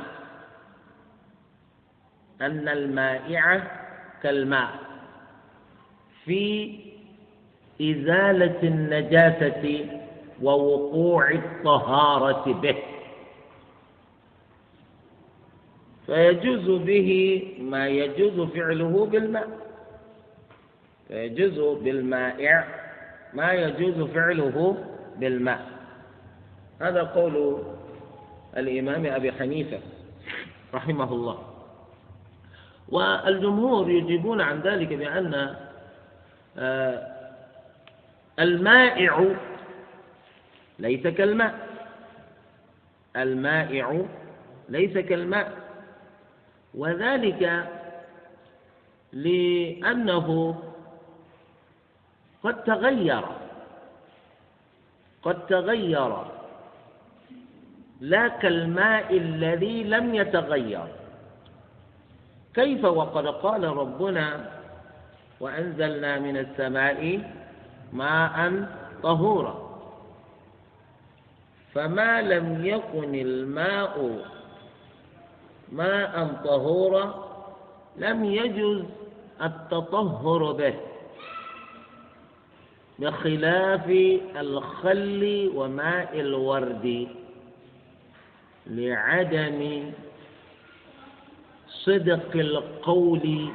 أن 2.40 2.68
المائع 2.68 3.62
كالماء. 4.22 4.70
في 6.24 6.74
إزالة 7.80 8.62
النجاسة 8.62 9.86
ووقوع 10.42 11.30
الطهارة 11.30 12.52
به. 12.52 12.76
فيجوز 16.10 16.82
به 16.82 17.10
ما 17.60 17.88
يجوز 17.88 18.48
فعله 18.48 19.06
بالماء. 19.06 19.48
فيجوز 21.08 21.82
بالمائع 21.82 22.64
ما 23.34 23.52
يجوز 23.52 24.10
فعله 24.10 24.84
بالماء. 25.16 25.66
هذا 26.80 27.02
قول 27.02 27.62
الإمام 28.56 29.06
أبي 29.06 29.32
حنيفة 29.32 29.78
رحمه 30.74 31.12
الله. 31.12 31.38
والجمهور 32.88 33.90
يجيبون 33.90 34.40
عن 34.40 34.60
ذلك 34.60 34.88
بأن 34.92 35.54
آه، 36.58 37.06
المائع 38.38 39.26
ليس 40.78 41.06
كالماء. 41.06 41.54
المائع 43.16 44.04
ليس 44.68 44.98
كالماء. 44.98 45.59
وذلك 46.74 47.42
لأنه 49.12 50.28
قد 52.42 52.64
تغير 52.64 53.24
قد 55.22 55.46
تغير 55.46 56.12
لا 58.00 58.28
كالماء 58.28 59.16
الذي 59.16 59.84
لم 59.84 60.14
يتغير. 60.14 60.86
كيف 62.54 62.84
وقد 62.84 63.26
قال 63.26 63.64
ربنا 63.64 64.26
وأنزلنا 65.40 66.18
من 66.18 66.36
السماء 66.36 67.20
ماء 67.92 68.36
طهورا. 69.02 69.70
فما 71.74 72.22
لم 72.22 72.66
يكن 72.66 73.14
الماء 73.14 74.24
ماء 75.72 76.40
طهورا 76.44 77.24
لم 77.96 78.24
يجز 78.24 78.84
التطهر 79.42 80.52
به 80.52 80.74
بخلاف 82.98 83.86
الخل 84.36 85.50
وماء 85.54 86.20
الورد 86.20 87.08
لعدم 88.66 89.90
صدق 91.68 92.30
القول 92.34 93.48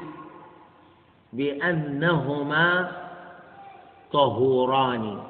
بأنهما 1.33 2.91
طهوران. 4.11 5.23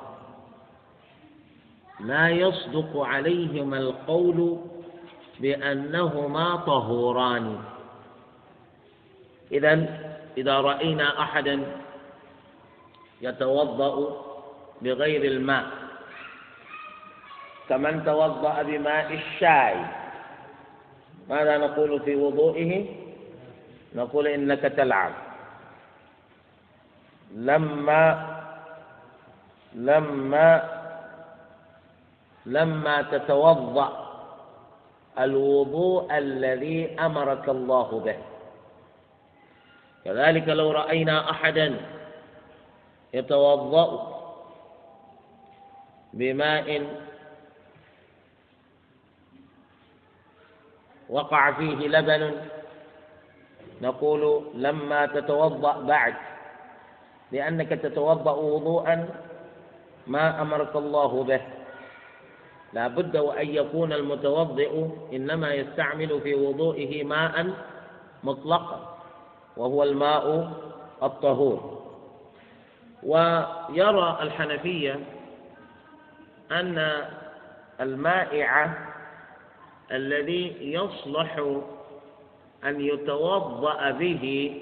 لا 2.00 2.30
يصدق 2.30 2.98
عليهما 2.98 3.78
القول 3.78 4.60
بأنهما 5.40 6.56
طهوران. 6.56 7.60
إذا 9.52 9.74
إذا 10.38 10.56
رأينا 10.62 11.22
أحدا 11.22 11.64
يتوضأ 13.22 14.22
بغير 14.82 15.24
الماء 15.32 15.66
كمن 17.70 18.06
توضأ 18.06 18.62
بماء 18.64 19.14
الشاي 19.14 19.76
ماذا 21.30 21.58
نقول 21.58 22.00
في 22.00 22.16
وضوئه؟ 22.16 22.86
نقول 23.96 24.28
إنك 24.28 24.60
تلعب 24.62 25.12
لما 27.36 28.36
لما 29.76 30.70
لما 32.46 33.02
تتوضأ 33.02 34.05
الوضوء 35.20 36.18
الذي 36.18 37.00
أمرك 37.00 37.50
الله 37.50 38.00
به. 38.00 38.18
كذلك 40.06 40.48
لو 40.48 40.72
رأينا 40.72 41.30
أحدا 41.32 41.78
يتوضأ 43.14 43.88
بماء 46.14 46.68
وقع 51.10 51.52
فيه 51.52 51.88
لبن 51.88 52.36
نقول 53.82 54.44
لما 54.56 55.06
تتوضأ 55.06 55.82
بعد 55.82 56.14
لأنك 57.32 57.70
تتوضأ 57.70 58.32
وضوءا 58.32 59.10
ما 60.08 60.42
أمرك 60.42 60.76
الله 60.76 61.24
به. 61.24 61.42
لا 62.76 62.88
بد 62.88 63.18
وأن 63.18 63.50
يكون 63.50 63.94
المتوضئ 63.94 64.86
إنما 65.14 65.54
يستعمل 65.54 66.22
في 66.22 66.36
وضوئه 66.36 67.04
ماء 67.04 67.54
مطلقا 68.24 68.98
وهو 69.58 69.84
الماء 69.84 70.52
الطهور. 71.04 71.82
ويرى 73.04 74.18
الحنفية 74.22 75.00
أن 76.52 77.04
المائع 77.82 78.74
الذي 79.92 80.56
يصلح 80.74 81.38
أن 82.66 82.82
يتوضأ 82.82 83.92
به 83.92 84.56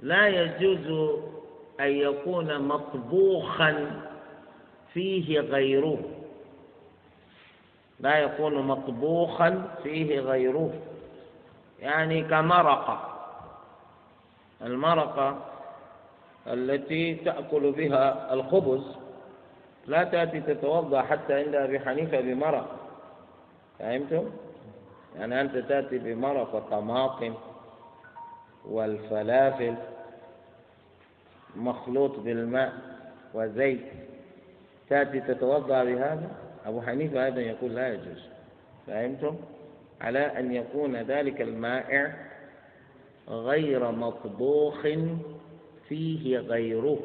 لا 0.00 0.28
يجوز 0.28 1.10
أن 1.80 1.90
يكون 1.90 2.58
مطبوخا 2.68 4.00
فيه 4.92 5.40
غيره. 5.40 6.13
لا 8.04 8.18
يكون 8.18 8.66
مطبوخا 8.66 9.68
فيه 9.82 10.20
غيره. 10.20 10.70
يعني 11.80 12.22
كمرقة. 12.22 13.10
المرقة 14.62 15.38
التي 16.46 17.14
تأكل 17.14 17.72
بها 17.72 18.34
الخبز 18.34 18.82
لا 19.86 20.04
تأتي 20.04 20.40
تتوضأ 20.40 21.02
حتى 21.02 21.34
عند 21.34 21.54
أبي 21.54 21.80
حنيفة 21.80 22.20
بمرق 22.20 22.76
فهمتم؟ 23.78 24.30
يعني 25.16 25.40
أنت 25.40 25.56
تأتي 25.56 25.98
بمرق 25.98 26.54
الطماطم 26.54 27.34
والفلافل 28.64 29.74
مخلوط 31.56 32.18
بالماء 32.18 32.72
وزيت. 33.34 33.84
تأتي 34.88 35.20
تتوضأ 35.20 35.84
بهذا؟ 35.84 36.43
أبو 36.64 36.80
حنيفة 36.82 37.24
أيضا 37.24 37.40
يقول 37.40 37.74
لا 37.74 37.88
يجوز 37.94 38.22
فهمتم؟ 38.86 39.36
على 40.00 40.18
أن 40.18 40.54
يكون 40.54 40.96
ذلك 40.96 41.40
المائع 41.42 42.14
غير 43.28 43.90
مطبوخ 43.90 44.86
فيه 45.88 46.38
غيره 46.38 46.98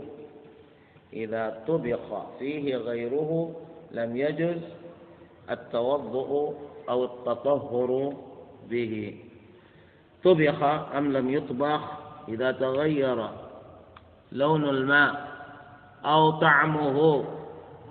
إذا 1.14 1.64
طبخ 1.68 2.26
فيه 2.40 2.76
غيره 2.76 3.56
لم 3.92 4.18
يجز 4.18 4.62
التوضؤ 5.50 6.54
أو 6.90 7.04
التطهر 7.06 8.14
به 8.70 9.16
طبخ 10.24 10.64
أم 10.98 11.14
لم 11.14 11.30
يطبخ 11.30 11.82
إذا 12.28 12.52
تغير 12.52 13.30
لون 14.32 14.70
الماء 14.70 15.28
أو 16.06 16.32
طعمه 16.32 17.24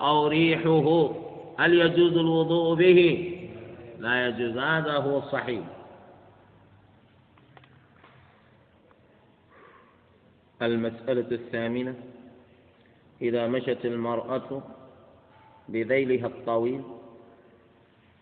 أو 0.01 0.27
ريحه 0.27 1.11
هل 1.59 1.75
يجوز 1.75 2.17
الوضوء 2.17 2.75
به؟ 2.75 3.35
لا 3.99 4.27
يجوز. 4.27 4.57
هذا 4.57 4.93
هو 4.93 5.19
الصحيح. 5.19 5.65
المسألة 10.63 11.31
الثامنة 11.31 11.95
إذا 13.23 13.47
مشت 13.47 13.79
المرأة 13.85 14.63
بذيلها 15.69 16.27
الطويل 16.27 16.83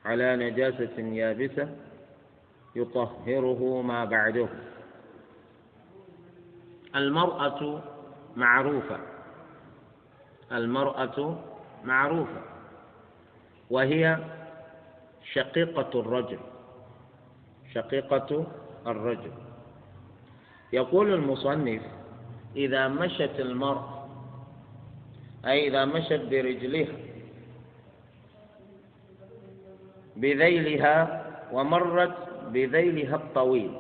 على 0.04 0.36
نجاسة 0.36 0.98
يابسة 0.98 1.76
يطهره 2.76 3.82
ما 3.82 4.04
بعده. 4.04 4.48
المرأة 6.96 7.82
معروفة. 8.36 8.98
المرأة 10.52 11.38
معروفة. 11.84 12.55
وهي 13.70 14.18
شقيقة 15.32 16.00
الرجل 16.00 16.38
شقيقة 17.74 18.46
الرجل. 18.86 19.32
يقول 20.72 21.14
المصنف 21.14 21.82
إذا 22.56 22.88
مشت 22.88 23.34
المرأة 23.38 24.06
أي 25.46 25.68
إذا 25.68 25.84
مشت 25.84 26.20
برجلها 26.30 26.96
بذيلها 30.16 31.26
ومرت 31.52 32.16
بذيلها 32.48 33.16
الطويل 33.16 33.72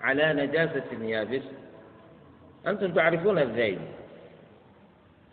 على 0.00 0.32
نجاسة 0.32 1.04
يابسة 1.04 1.52
أنتم 2.66 2.92
تعرفون 2.92 3.38
الذيل. 3.38 3.78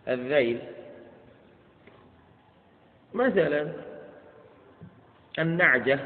الذيل 0.08 0.60
مثلا 3.13 3.67
النعجة 5.39 6.00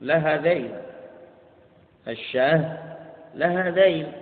لها 0.00 0.36
ذيل 0.36 0.74
الشاه 2.08 2.78
لها 3.34 3.70
ذيل 3.70 4.12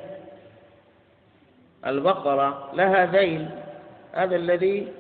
البقرة 1.87 2.71
لها 2.75 3.07
ذيل 3.07 3.49
هذا 4.13 4.37
الذي 4.37 4.93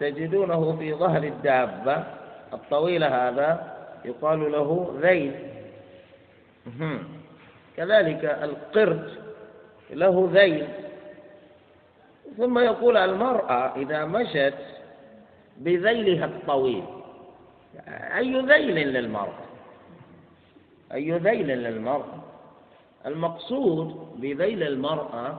تجدونه 0.00 0.76
في 0.76 0.94
ظهر 0.94 1.22
الدابة 1.22 2.04
الطويلة 2.52 3.28
هذا 3.28 3.76
يقال 4.04 4.52
له 4.52 4.98
ذيل. 5.00 5.34
كذلك 7.76 8.24
القرد 8.24 9.10
له 9.90 10.30
ذيل. 10.32 10.68
ثم 12.36 12.58
يقول 12.58 12.96
المرأة 12.96 13.76
إذا 13.76 14.04
مشت 14.04 14.54
بذيلها 15.58 16.24
الطويل. 16.24 16.84
أي 17.88 18.40
ذيل 18.40 18.74
للمرأة 18.88 19.44
أي 20.94 21.12
ذيل 21.18 21.46
للمرأة 21.48 22.22
المقصود 23.06 24.08
بذيل 24.20 24.62
المرأة 24.62 25.38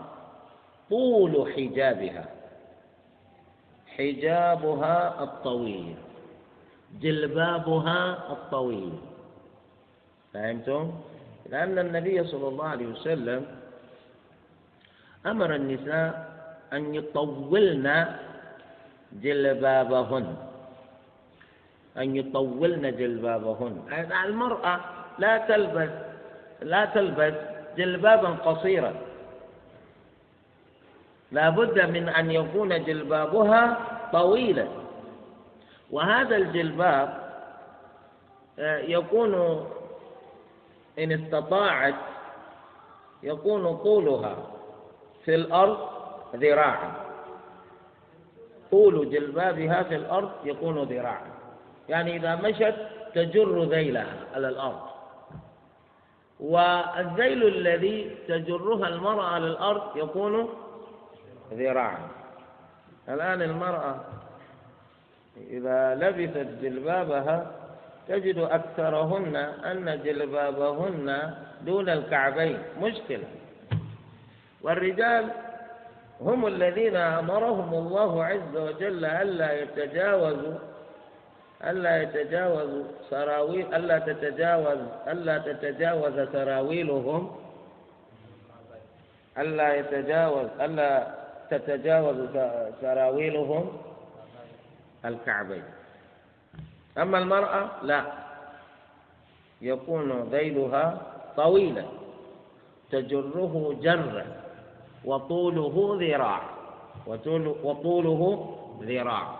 طول 0.90 1.54
حجابها 1.54 2.26
حجابها 3.98 5.24
الطويل 5.24 5.96
جلبابها 7.02 8.32
الطويل. 8.34 8.94
فهمتم؟ 10.34 10.92
لأن 11.50 11.80
النبي 11.80 12.24
صلى 12.24 12.48
الله 12.48 12.66
عليه 12.66 12.88
وسلم 12.88 13.46
أمر 15.26 15.56
النساء 15.56 16.30
أن 16.74 16.96
يطولن 16.96 18.16
جلبابهن 19.14 20.36
أن 21.98 22.16
يطولن 22.16 22.96
جلبابهن 22.98 23.82
المرأة 24.26 24.80
لا 25.20 25.38
تلبس 25.38 25.90
لا 26.62 26.86
تلبس 26.86 27.34
جلبابا 27.78 28.30
قصيرا. 28.30 28.94
لا 31.32 31.50
بد 31.50 31.80
من 31.80 32.10
أن 32.10 32.32
يكون 32.32 32.84
جلبابها 32.84 33.78
طويلا. 34.14 34.68
وهذا 35.92 36.36
الجلباب 36.36 37.30
آه، 38.60 38.78
يكون 38.78 39.34
إن 41.00 41.12
استطاعت 41.12 41.96
يكون 43.24 43.78
طولها 43.78 44.36
في 45.26 45.36
الأرض 45.36 45.78
ذراعا. 46.36 47.09
طول 48.72 49.10
جلبابها 49.10 49.84
في 49.84 49.96
الأرض 49.96 50.32
يكون 50.44 50.84
ذراعا. 50.84 51.28
يعني 51.90 52.16
إذا 52.16 52.36
مشت 52.36 52.76
تجر 53.16 53.64
ذيلها 53.64 54.16
على 54.36 54.50
الأرض. 54.50 54.82
والذيل 56.40 57.48
الذي 57.48 58.16
تجرها 58.28 58.88
المرأة 58.88 59.24
على 59.24 59.48
الأرض 59.48 59.98
يكون 59.98 60.50
ذراعا. 61.54 62.08
الآن 63.10 63.42
المرأة 63.42 63.96
إذا 65.50 65.96
لبست 65.96 66.48
جلبابها 66.62 67.52
تجد 68.08 68.38
أكثرهن 68.38 69.36
أن 69.36 70.02
جلبابهن 70.04 71.34
دون 71.62 71.90
الكعبين. 71.90 72.58
مشكلة. 72.82 73.28
والرجال 74.62 75.32
هم 76.22 76.48
الذين 76.48 76.96
أمرهم 76.96 77.74
الله 77.74 78.26
عز 78.26 78.56
وجل 78.56 79.06
ألا 79.06 79.62
يتجاوزوا 79.62 80.58
ألا 81.64 82.02
يتجاوز 82.02 82.84
سراويل 83.10 83.76
ألا 83.76 84.00
تتجاوز 84.00 84.80
ألا 85.08 85.38
تتجاوز 85.38 86.30
سراويلهم 86.34 87.36
ألا 89.38 89.76
يتجاوز 89.76 90.48
ألا 90.62 91.08
تتجاوز 91.50 92.18
سراويلهم 92.82 93.78
الكعبين. 95.06 95.64
أما 96.98 97.18
المرأة 97.18 97.70
لا 97.84 98.04
يكون 99.62 100.30
ذيلها 100.32 101.02
طويلا 101.38 101.86
تجره 102.92 103.76
جرا. 103.82 104.26
وطوله 105.06 105.98
ذراع. 106.02 106.42
وطوله 107.64 108.56
ذراع. 108.82 109.40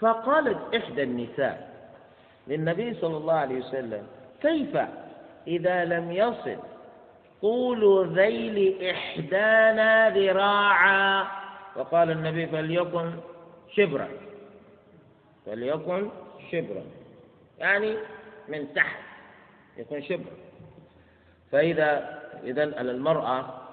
فقالت 0.00 0.74
إحدى 0.74 1.02
النساء 1.02 1.76
للنبي 2.48 2.94
صلى 2.94 3.16
الله 3.16 3.34
عليه 3.34 3.58
وسلم 3.58 4.06
كيف 4.42 4.78
إذا 5.46 5.84
لم 5.84 6.12
يصل 6.12 6.56
طول 7.42 8.08
ذيل 8.18 8.84
إحدانا 8.90 10.10
ذراعا؟ 10.10 11.26
وقال 11.76 12.10
النبي 12.10 12.46
فليكن 12.46 13.10
شبرا. 13.72 14.08
فليكن 15.46 16.10
شبرا. 16.52 16.82
يعني 17.58 17.96
من 18.48 18.74
تحت 18.74 18.98
يكون 19.76 20.02
شبرا. 20.02 20.36
فإذا 21.52 22.22
إذا 22.44 22.62
المرأة 22.64 23.65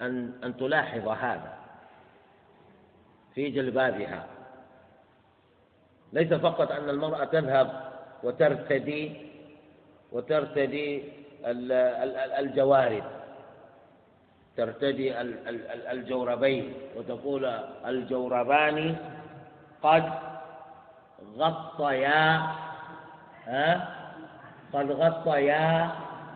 أن 0.00 0.32
أن 0.44 0.56
تلاحظ 0.56 1.08
هذا 1.08 1.52
في 3.34 3.50
جلبابها. 3.50 4.26
ليس 6.12 6.32
فقط 6.34 6.72
أن 6.72 6.88
المرأة 6.90 7.24
تذهب 7.24 7.90
وترتدي 8.22 9.16
وترتدي 10.12 11.02
الجوارب 12.38 13.04
ترتدي 14.56 15.20
الجوربين 15.90 16.74
وتقول 16.96 17.44
الجوربان 17.86 18.96
قد 19.82 20.12
غطيا 21.38 22.46
ها؟ 23.46 23.94
قد 24.72 24.90
غطيا 24.90 25.90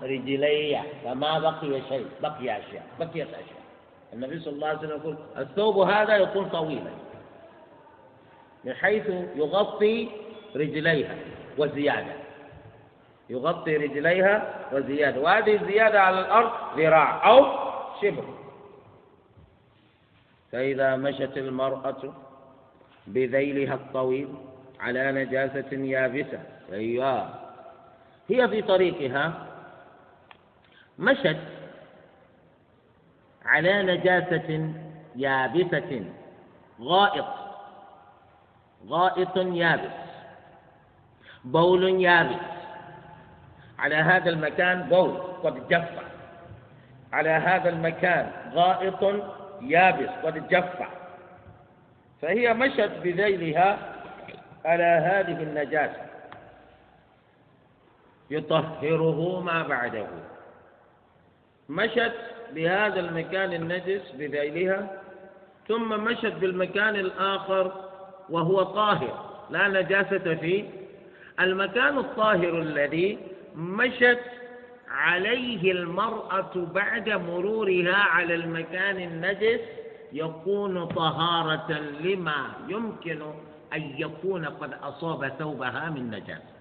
رجلي 0.04 0.80
فما 1.04 1.38
بقي 1.38 1.80
شيء 1.88 2.06
بقي 2.22 2.58
أشياء 2.58 2.86
بقيت 3.00 3.28
أشياء. 3.28 3.64
النبي 4.12 4.40
صلى 4.40 4.52
الله 4.52 4.68
عليه 4.68 4.78
وسلم 4.78 4.90
يقول 5.00 5.16
الثوب 5.38 5.78
هذا 5.78 6.16
يكون 6.16 6.48
طويلا 6.48 6.90
من 8.64 8.72
حيث 8.74 9.08
يغطي 9.36 10.08
رجليها 10.56 11.14
وزيادة. 11.58 12.12
يغطي 13.30 13.76
رجليها 13.76 14.54
وزيادة. 14.72 15.20
وهذه 15.20 15.54
الزيادة 15.62 16.00
على 16.00 16.20
الأرض 16.20 16.50
ذراع 16.78 17.28
أو 17.30 17.46
شبر 18.02 18.24
فإذا 20.52 20.96
مشت 20.96 21.38
المرأة 21.38 22.14
بذيلها 23.06 23.74
الطويل 23.74 24.28
على 24.80 25.12
نجاسة 25.12 25.72
يابسة 25.72 26.40
أيوة 26.72 27.28
هي 28.28 28.48
في 28.48 28.62
طريقها 28.62 29.46
مشت 30.98 31.36
على 33.44 33.82
نجاسة 33.82 34.74
يابسة. 35.16 36.04
غائط. 36.80 37.26
غائط 38.88 39.36
يابس. 39.36 39.94
بول 41.44 42.00
يابس. 42.00 42.44
على 43.78 43.94
هذا 43.94 44.30
المكان 44.30 44.82
بول 44.82 45.16
قد 45.42 45.68
جف. 45.68 45.88
على 47.12 47.30
هذا 47.30 47.68
المكان 47.68 48.32
غائط 48.52 49.02
يابس 49.60 50.08
قد 50.24 50.48
جف. 50.48 50.82
فهي 52.22 52.54
مشت 52.54 52.90
بذيلها 53.02 53.78
على 54.64 54.84
هذه 54.84 55.42
النجاسة. 55.42 56.04
يطهره 58.30 59.40
ما 59.40 59.62
بعده. 59.62 60.06
مشت 61.68 62.12
بهذا 62.54 63.00
المكان 63.00 63.52
النجس 63.52 64.02
بذيلها 64.14 65.00
ثم 65.68 66.04
مشت 66.04 66.32
بالمكان 66.32 66.96
الآخر 66.96 67.72
وهو 68.30 68.62
طاهر 68.62 69.24
لا 69.50 69.68
نجاسة 69.68 70.34
فيه. 70.34 70.64
المكان 71.40 71.98
الطاهر 71.98 72.58
الذي 72.60 73.18
مشت 73.56 74.20
عليه 74.90 75.72
المرأة 75.72 76.52
بعد 76.74 77.08
مرورها 77.08 77.96
على 77.96 78.34
المكان 78.34 78.96
النجس 79.00 79.60
يكون 80.12 80.86
طهارة 80.86 81.72
لما 82.00 82.46
يمكن 82.68 83.22
أن 83.72 83.94
يكون 83.98 84.44
قد 84.44 84.72
أصاب 84.82 85.28
ثوبها 85.28 85.90
من 85.90 86.10
نجاسة. 86.10 86.54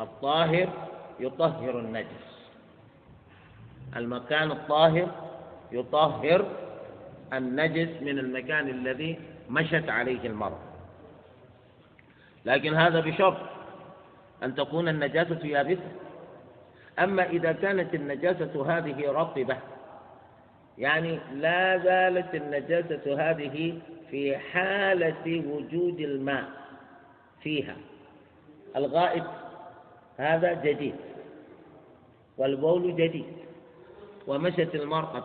الطاهر 0.00 0.68
يطهر 1.20 1.78
النجس. 1.78 2.37
المكان 3.96 4.50
الطاهر 4.50 5.08
يطهر 5.72 6.46
النجس 7.32 8.02
من 8.02 8.18
المكان 8.18 8.68
الذي 8.68 9.18
مشت 9.50 9.88
عليه 9.88 10.26
المرأة 10.26 10.58
لكن 12.44 12.74
هذا 12.74 13.00
بشرط 13.00 13.36
أن 14.42 14.54
تكون 14.54 14.88
النجاسة 14.88 15.46
يابسة. 15.46 15.90
أما 16.98 17.26
إذا 17.30 17.52
كانت 17.52 17.94
النجاسة 17.94 18.78
هذه 18.78 19.10
رطبة 19.10 19.56
يعني 20.78 21.18
لا 21.34 21.78
زالت 21.78 22.34
النجاسة 22.34 23.30
هذه 23.30 23.78
في 24.10 24.36
حالة 24.38 25.44
وجود 25.48 26.00
الماء 26.00 26.44
فيها. 27.42 27.76
الغائب 28.76 29.24
هذا 30.16 30.52
جديد 30.52 30.94
والبول 32.38 32.96
جديد. 32.96 33.47
ومشت 34.28 34.74
المرأة 34.74 35.24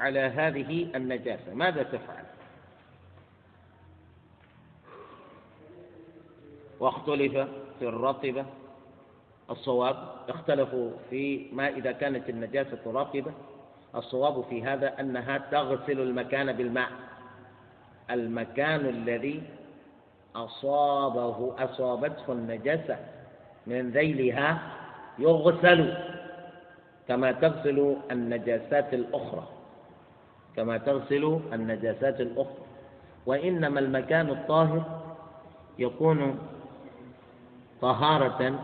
على 0.00 0.20
هذه 0.20 0.96
النجاسة. 0.96 1.54
ماذا 1.54 1.82
تفعل؟ 1.82 2.24
واختلف 6.80 7.32
في 7.78 7.88
الرطبة. 7.88 8.44
الصواب 9.50 9.96
اختلفوا 10.28 10.90
في 11.10 11.46
ما 11.52 11.68
إذا 11.68 11.92
كانت 11.92 12.28
النجاسة 12.28 12.78
رطبة. 12.86 13.32
الصواب 13.94 14.44
في 14.50 14.64
هذا 14.64 15.00
أنها 15.00 15.38
تغسل 15.38 16.00
المكان 16.00 16.52
بالماء. 16.52 16.90
المكان 18.10 18.86
الذي 18.86 19.42
أصابه 20.36 21.54
أصابته 21.58 22.32
النجاسة 22.32 22.98
من 23.66 23.90
ذيلها 23.90 24.58
يغسل. 25.18 26.15
كما 27.08 27.32
تغسل 27.32 27.96
النجاسات 28.10 28.94
الأخرى. 28.94 29.46
كما 30.56 30.78
تغسل 30.78 31.40
النجاسات 31.52 32.20
الأخرى. 32.20 32.64
وإنما 33.26 33.80
المكان 33.80 34.28
الطاهر 34.30 34.82
يكون 35.78 36.38
طهارة 37.80 38.60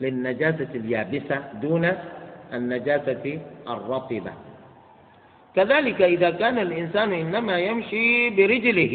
للنجاسة 0.00 0.68
اليابسة 0.74 1.36
دون 1.62 1.92
النجاسة 2.52 3.40
الرطبة. 3.68 4.32
كذلك 5.56 6.02
إذا 6.02 6.30
كان 6.30 6.58
الإنسان 6.58 7.12
إنما 7.12 7.58
يمشي 7.58 8.30
برجله 8.30 8.94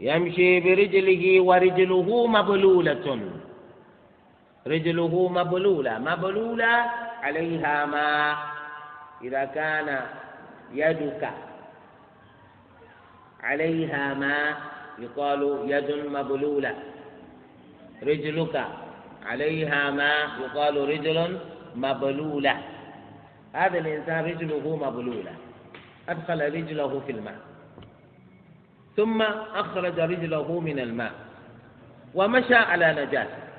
يمشي 0.00 0.60
برجله 0.60 1.40
ورجله 1.40 2.26
مبلولة. 2.26 3.06
رجله 4.66 5.28
مبلولة 5.28 5.98
مبلولة 5.98 6.74
عليها 7.22 7.86
ماء 7.86 8.36
إذا 9.22 9.44
كان 9.44 10.00
يدك 10.72 11.30
عليها 13.42 14.14
ماء 14.14 14.56
يقال 14.98 15.42
يد 15.66 15.90
مبلولة. 16.06 16.74
رجلك 18.02 18.66
عليها 19.26 19.90
ماء 19.90 20.28
يقال 20.40 20.88
رجل 20.88 21.38
مبلولة. 21.74 22.56
هذا 23.52 23.78
الإنسان 23.78 24.24
رجله 24.24 24.76
مبلولة. 24.76 25.34
أدخل 26.08 26.40
رجله 26.54 27.02
في 27.06 27.12
الماء. 27.12 27.40
ثم 28.96 29.22
أخرج 29.54 30.00
رجله 30.00 30.60
من 30.60 30.78
الماء. 30.78 31.12
ومشى 32.14 32.54
على 32.54 33.04
نجاسة. 33.04 33.51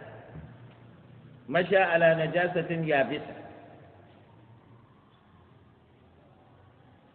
مشى 1.49 1.77
على 1.77 2.27
نجاسة 2.27 2.71
يابسة. 2.71 3.35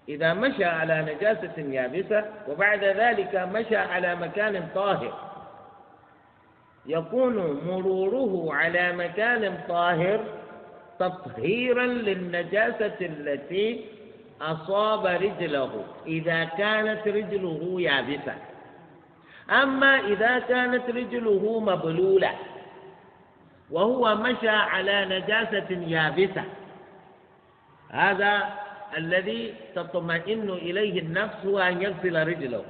إذا 0.09 0.35
مشى 0.35 0.65
على 0.65 1.15
نجاسة 1.15 1.59
يابسة 1.59 2.25
وبعد 2.49 2.85
ذلك 2.85 3.37
مشى 3.37 3.77
على 3.77 4.15
مكان 4.15 4.69
طاهر. 4.75 5.29
يكون 6.87 7.37
مروره 7.67 8.55
على 8.55 8.93
مكان 8.93 9.59
طاهر 9.69 10.25
تطهيرا 10.99 11.87
للنجاسة 11.87 12.97
التي 13.01 13.85
أصاب 14.41 15.07
رجله 15.07 15.85
إذا 16.07 16.45
كانت 16.45 17.09
رجله 17.09 17.81
يابسة. 17.81 18.35
أما 19.51 19.97
إذا 19.99 20.39
كانت 20.39 20.91
رجله 20.91 21.61
مبلولة 21.61 22.33
وهو 23.71 24.15
مشى 24.15 24.49
على 24.49 25.05
نجاسة 25.05 25.71
يابسة. 25.71 26.45
هذا 27.89 28.55
الذي 28.97 29.55
تطمئن 29.75 30.51
إليه 30.51 31.01
النفس 31.01 31.47
هو 31.47 31.59
أن 31.59 31.83
يغسل 31.83 32.29
رجله. 32.29 32.65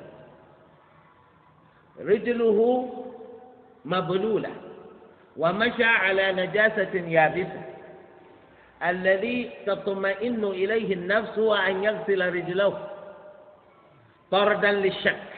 رجله 2.00 2.58
مبلولة. 3.84 4.50
ومشى 5.36 5.84
على 5.84 6.32
نجاسة 6.32 6.94
يابسة. 6.94 7.62
الذي 8.82 9.50
تطمئن 9.66 10.44
إليه 10.44 10.94
النفس 10.94 11.38
هو 11.38 11.54
أن 11.54 11.84
يغسل 11.84 12.34
رجله. 12.34 12.88
طردا 14.30 14.72
للشك. 14.72 15.28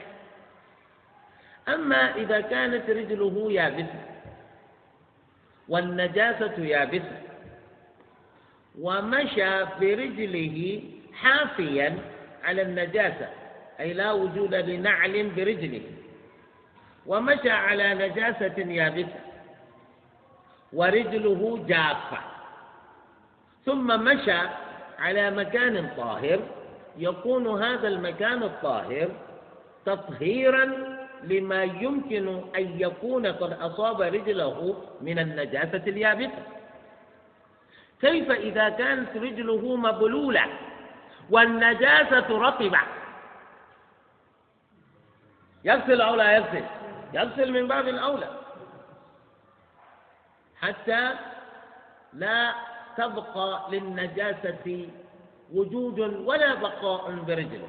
أما 1.68 2.16
إذا 2.16 2.40
كانت 2.40 2.90
رجله 2.90 3.52
يابسة 3.52 4.09
والنجاسة 5.70 6.58
يابسة. 6.58 7.18
ومشى 8.80 9.64
برجله 9.80 10.82
حافيا 11.14 11.98
على 12.44 12.62
النجاسة 12.62 13.28
أي 13.80 13.92
لا 13.92 14.12
وجود 14.12 14.54
لنعل 14.54 15.30
برجله. 15.36 15.82
ومشى 17.06 17.50
على 17.50 17.94
نجاسة 17.94 18.58
يابسة. 18.58 19.20
ورجله 20.72 21.64
جافة. 21.68 22.18
ثم 23.66 24.04
مشى 24.04 24.40
على 24.98 25.30
مكان 25.30 25.90
طاهر. 25.96 26.40
يكون 26.98 27.62
هذا 27.62 27.88
المكان 27.88 28.42
الطاهر 28.42 29.08
تطهيرا 29.86 30.89
لما 31.22 31.62
يمكن 31.64 32.28
أن 32.56 32.80
يكون 32.80 33.26
قد 33.26 33.52
أصاب 33.52 34.00
رجله 34.00 34.84
من 35.00 35.18
النجاسة 35.18 35.82
اليابسة. 35.86 36.42
كيف 38.00 38.30
إذا 38.30 38.68
كانت 38.68 39.16
رجله 39.16 39.76
مبلولة 39.76 40.46
والنجاسة 41.30 42.28
رطبة؟ 42.38 42.80
يغسل 45.64 46.00
أو 46.00 46.14
لا 46.14 46.32
يغسل؟ 46.32 46.64
يغسل 47.14 47.52
من 47.52 47.68
باب 47.68 47.88
الأولى. 47.88 48.30
حتى 50.56 51.14
لا 52.12 52.54
تبقى 52.96 53.66
للنجاسة 53.70 54.88
وجود 55.52 56.00
ولا 56.00 56.54
بقاء 56.54 57.10
برجله. 57.10 57.68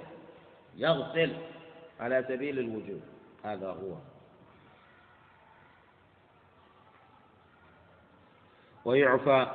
يغسل 0.78 1.32
على 2.00 2.26
سبيل 2.28 2.60
الوجود. 2.60 3.11
هذا 3.44 3.68
هو. 3.68 3.94
ويعفى 8.86 9.48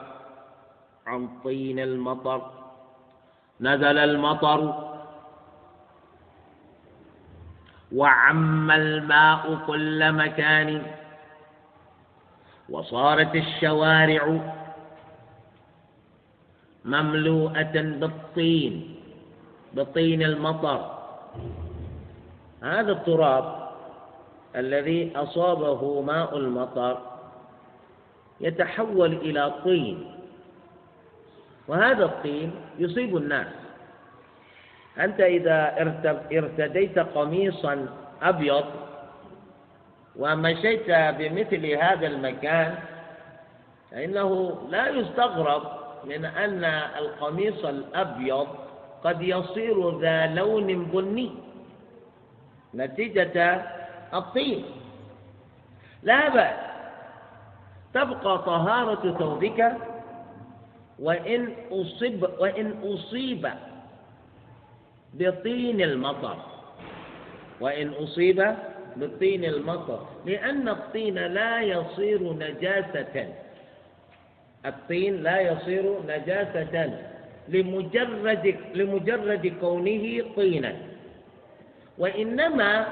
عن 1.07 1.29
طين 1.45 1.79
المطر. 1.79 2.51
نزل 3.61 3.99
المطر. 3.99 4.93
وعم 7.93 8.71
الماء 8.71 9.67
كل 9.67 10.13
مكان. 10.13 10.83
وصارت 12.69 13.35
الشوارع 13.35 14.53
مملوءة 16.85 17.75
بالطين 17.75 18.97
بطين 19.73 20.23
المطر. 20.23 20.97
هذا 22.63 22.93
التراب 22.93 23.66
الذي 24.57 25.13
أصابه 25.17 26.01
ماء 26.03 26.37
المطر 26.37 26.99
يتحول 28.41 29.13
إلى 29.13 29.53
طين. 29.65 30.13
وهذا 31.69 32.05
الطين 32.05 32.51
يصيب 32.79 33.17
الناس. 33.17 33.47
أنت 34.99 35.21
إذا 35.21 35.75
ارتديت 36.33 36.99
قميصا 36.99 37.87
أبيض 38.23 38.65
ومشيت 40.17 40.91
بمثل 40.91 41.67
هذا 41.67 42.07
المكان 42.07 42.75
فإنه 43.91 44.59
لا 44.71 44.89
يستغرب 44.89 45.63
من 46.05 46.25
أن 46.25 46.65
القميص 46.99 47.65
الأبيض 47.65 48.49
قد 49.05 49.23
يصير 49.23 50.01
ذا 50.01 50.27
لون 50.27 50.85
بني. 50.85 51.33
نتيجة 52.75 53.63
الطين. 54.17 54.65
لا 56.03 56.29
بأس. 56.29 56.57
تبقى 57.95 58.39
طهارة 58.39 59.05
ثوبك 59.19 59.73
وإن 60.99 61.49
أصيب 61.73 62.23
وإن 62.39 62.75
أصيب 62.85 63.49
بطين 65.15 65.81
المطر. 65.81 66.37
وإن 67.61 67.89
أصيب 67.93 68.55
بطين 68.97 69.45
المطر. 69.45 70.01
لأن 70.27 70.69
الطين 70.69 71.19
لا 71.19 71.61
يصير 71.63 72.33
نجاسة. 72.33 73.29
الطين 74.67 75.23
لا 75.23 75.41
يصير 75.41 75.85
نجاسة. 76.09 76.75
لمجرد 77.49 78.57
لمجرد 78.75 79.45
كونه 79.61 80.25
طينا. 80.37 80.73
وإنما 81.99 82.87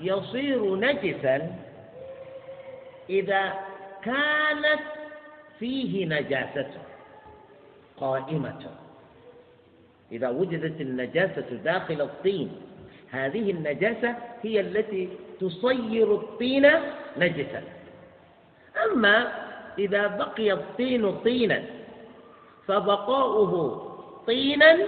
يصير 0.00 0.76
نجسا 0.76 1.54
إذا 3.10 3.52
كانت 4.04 4.82
فيه 5.58 6.06
نجاسة 6.06 6.70
قائمة. 8.00 8.66
إذا 10.12 10.28
وجدت 10.28 10.80
النجاسة 10.80 11.46
داخل 11.64 12.00
الطين 12.00 12.60
هذه 13.10 13.50
النجاسة 13.50 14.14
هي 14.42 14.60
التي 14.60 15.08
تصير 15.40 16.14
الطين 16.14 16.70
نجسا. 17.16 17.62
أما 18.84 19.32
إذا 19.78 20.06
بقي 20.06 20.52
الطين 20.52 21.18
طينا 21.18 21.62
فبقاؤه 22.66 23.84
طينا 24.26 24.78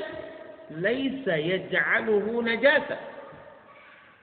ليس 0.70 1.28
يجعله 1.28 2.42
نجاسة 2.42 2.98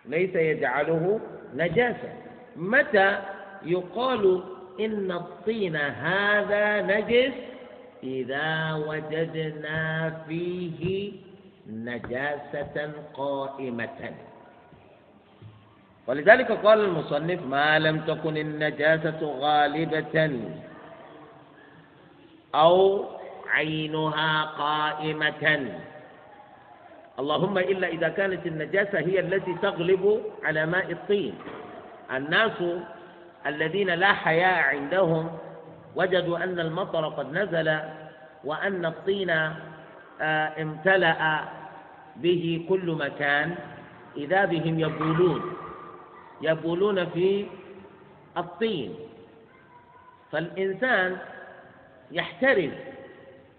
ليس 0.07 0.35
يجعله 0.35 1.19
نجاسة. 1.55 2.13
متى 2.55 3.19
يقال 3.63 4.43
إن 4.79 5.11
الطين 5.11 5.75
هذا 5.75 6.81
نجس؟ 6.81 7.33
إذا 8.03 8.73
وجدنا 8.87 10.09
فيه 10.27 11.11
نجاسة 11.69 12.91
قائمة. 13.13 14.11
ولذلك 16.07 16.51
قال 16.51 16.79
المصنف 16.79 17.45
ما 17.45 17.79
لم 17.79 17.99
تكن 17.99 18.37
النجاسة 18.37 19.19
غالبة 19.39 20.39
أو 22.55 23.05
عينها 23.49 24.43
قائمة. 24.45 25.43
اللهم 27.19 27.57
إلا 27.57 27.87
إذا 27.87 28.09
كانت 28.09 28.45
النجاسة 28.47 28.99
هي 28.99 29.19
التي 29.19 29.53
تغلب 29.61 30.21
على 30.43 30.65
ماء 30.65 30.91
الطين. 30.91 31.33
الناس 32.15 32.63
الذين 33.45 33.89
لا 33.89 34.13
حياء 34.13 34.63
عندهم 34.75 35.37
وجدوا 35.95 36.37
أن 36.43 36.59
المطر 36.59 37.07
قد 37.09 37.33
نزل 37.33 37.79
وأن 38.43 38.85
الطين 38.85 39.29
آه، 40.21 40.61
امتلأ 40.61 41.43
به 42.15 42.65
كل 42.69 42.91
مكان. 42.91 43.55
إذا 44.17 44.45
بهم 44.45 44.79
يبولون 44.79 45.41
يبولون 46.41 47.05
في 47.05 47.45
الطين. 48.37 48.95
فالإنسان 50.31 51.17
يحترز 52.11 52.71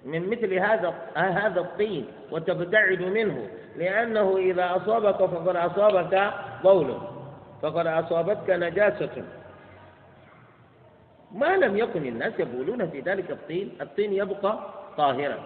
من 0.05 0.31
مثل 0.31 0.55
هذا 0.55 0.95
هذا 1.15 1.61
الطين 1.61 2.07
وتبتعد 2.31 3.03
منه 3.03 3.49
لأنه 3.77 4.37
إذا 4.37 4.77
أصابك 4.77 5.17
فقد 5.17 5.57
أصابك 5.57 6.33
بول 6.65 6.99
فقد 7.63 7.87
أصابتك 7.87 8.51
نجاسة. 8.51 9.25
ما 11.33 11.57
لم 11.57 11.77
يكن 11.77 12.07
الناس 12.07 12.33
يبولون 12.39 12.91
في 12.91 13.01
ذلك 13.01 13.31
الطين 13.31 13.73
الطين 13.81 14.13
يبقى 14.13 14.59
طاهرا. 14.97 15.39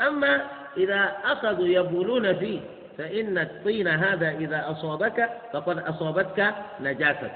أما 0.00 0.46
إذا 0.76 1.12
أخذوا 1.24 1.66
يبولون 1.66 2.34
فيه 2.34 2.60
فإن 2.98 3.38
الطين 3.38 3.88
هذا 3.88 4.30
إذا 4.30 4.70
أصابك 4.70 5.30
فقد 5.52 5.78
أصابتك 5.78 6.54
نجاسة. 6.80 7.32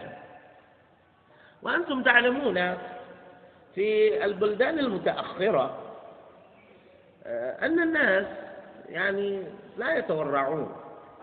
وأنتم 1.62 2.02
تعلمون 2.02 2.74
في 3.74 4.24
البلدان 4.24 4.78
المتأخرة 4.78 5.89
أن 7.62 7.82
الناس 7.82 8.26
يعني 8.88 9.42
لا 9.78 9.96
يتورعون 9.98 10.72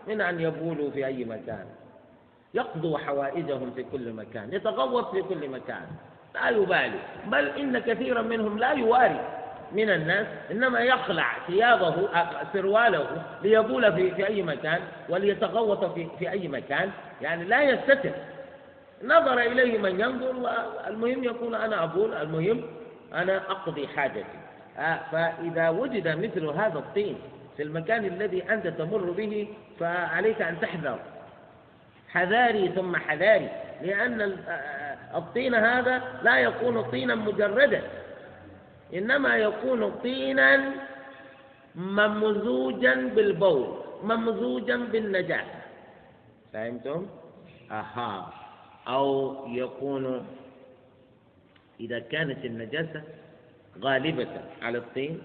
من 0.08 0.20
أن 0.20 0.40
يبولوا 0.40 0.90
في 0.90 1.06
أي 1.06 1.24
مكان. 1.24 1.66
يقضوا 2.54 2.98
حوائجهم 2.98 3.70
في 3.70 3.84
كل 3.92 4.12
مكان 4.12 4.52
يتغوط 4.52 5.10
في 5.10 5.22
كل 5.22 5.48
مكان. 5.48 5.86
لا 6.34 6.48
يبالي 6.48 7.00
بل 7.26 7.48
إن 7.48 7.78
كثيرا 7.78 8.22
منهم 8.22 8.58
لا 8.58 8.72
يواري 8.72 9.20
من 9.72 9.90
الناس 9.90 10.26
إنما 10.50 10.80
يخلع 10.80 11.32
ثيابه 11.46 12.08
سرواله 12.52 13.22
ليبول 13.42 13.92
في, 13.92 14.10
في 14.10 14.26
أي 14.26 14.42
مكان 14.42 14.80
وليتغوط 15.08 15.84
في, 15.84 16.06
في 16.18 16.30
أي 16.30 16.48
مكان. 16.48 16.90
يعني 17.20 17.44
لا 17.44 17.62
يستتر. 17.62 18.12
نظر 19.04 19.38
إليه 19.38 19.78
من 19.78 20.00
ينظر 20.00 20.30
المهم 20.86 21.24
يقول 21.24 21.54
أنا 21.54 21.84
أبول 21.84 22.14
المهم 22.14 22.62
أنا 23.14 23.36
أقضي 23.36 23.88
حاجتي. 23.88 24.24
آه، 24.24 24.47
فإذا 25.12 25.68
وجد 25.68 26.08
مثل 26.08 26.44
هذا 26.46 26.78
الطين 26.78 27.16
في 27.56 27.62
المكان 27.62 28.04
الذي 28.04 28.42
أنت 28.50 28.66
تمر 28.66 29.10
به 29.10 29.48
فعليك 29.80 30.42
أن 30.42 30.60
تحذر. 30.60 30.98
حذاري 32.08 32.68
ثم 32.68 32.96
حذاري 32.96 33.48
لأن 33.82 34.20
آه، 34.48 35.18
الطين 35.18 35.54
هذا 35.54 36.02
لا 36.22 36.38
يكون 36.38 36.82
طينا 36.82 37.14
مجردا 37.14 37.82
إنما 38.94 39.36
يكون 39.36 39.90
طينا 40.02 40.72
ممزوجا 41.74 42.94
بالبول 42.94 43.78
ممزوجا 44.02 44.76
بالنجاسة 44.76 45.58
فهمتم؟ 46.52 47.06
أها. 47.70 48.32
أو 48.88 49.36
يكون 49.48 50.26
إذا 51.80 51.98
كانت 51.98 52.44
النجاسة 52.44 53.02
غالبة 53.82 54.28
على 54.62 54.78
الطين 54.78 55.20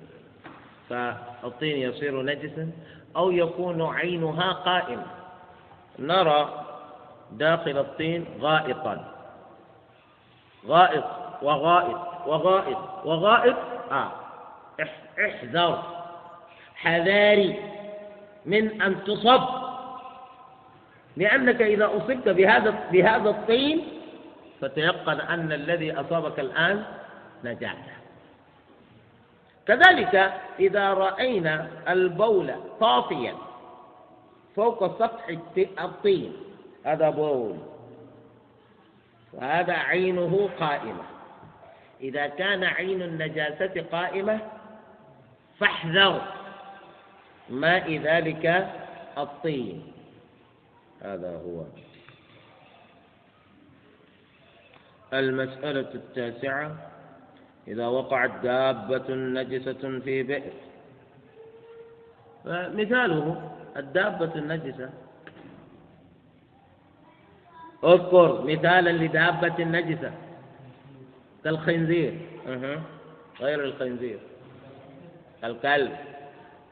فالطين 0.90 1.78
يصير 1.78 2.22
نجسا 2.22 2.72
أو 3.16 3.32
يكون 3.32 3.82
عينها 3.82 4.52
قائمة 4.52 5.06
نرى 6.00 6.66
داخل 7.32 7.78
الطين 7.78 8.26
غائطا. 8.42 9.14
غائط 10.68 11.06
وغائط 11.42 12.00
وغائط 12.28 12.78
وغائط. 13.06 13.56
آه. 13.92 14.12
إحذر. 15.20 15.84
حذاري 16.76 17.60
من 18.46 18.82
أن 18.82 19.04
تصب. 19.04 19.44
لأنك 21.18 21.62
إذا 21.62 21.86
أصبت 21.86 22.30
بهذا 22.30 22.74
بهذا 22.92 23.30
الطين 23.30 23.88
فتيقن 24.62 25.20
أن 25.22 25.52
الذي 25.52 25.92
أصابك 25.94 26.40
الآن 26.40 26.84
نجاسة 27.44 28.03
كذلك 29.68 30.34
إذا 30.60 30.94
رأينا 30.94 31.70
البول 31.88 32.56
طافيا 32.80 33.36
فوق 34.56 35.00
سطح 35.00 35.28
الطين 35.80 36.34
هذا 36.86 37.10
بول. 37.10 37.58
وهذا 39.34 39.74
عينه 39.74 40.50
قائمة. 40.60 41.04
إذا 42.02 42.28
كان 42.28 42.64
عين 42.64 43.02
النجاسة 43.02 43.86
قائمة 43.92 44.40
فاحذر 45.60 46.22
ماء 47.50 47.98
ذلك 47.98 48.70
الطين. 49.18 49.94
هذا 51.02 51.38
هو. 51.38 51.64
المسألة 55.14 55.90
التاسعة. 55.96 56.93
إذا 57.68 57.88
وقعت 57.88 58.32
دابة 58.44 59.10
نجسة 59.10 60.00
في 60.00 60.24
بئر. 60.24 60.54
فمثاله 62.46 63.52
الدابة 63.78 64.36
النجسة. 64.36 64.90
اذكر 67.84 68.42
مثالا 68.42 68.90
لدابة 68.90 69.64
نجسة 69.64 70.12
كالخنزير. 71.44 72.14
غير 73.40 73.64
الخنزير. 73.64 74.20
الكلب 75.44 75.92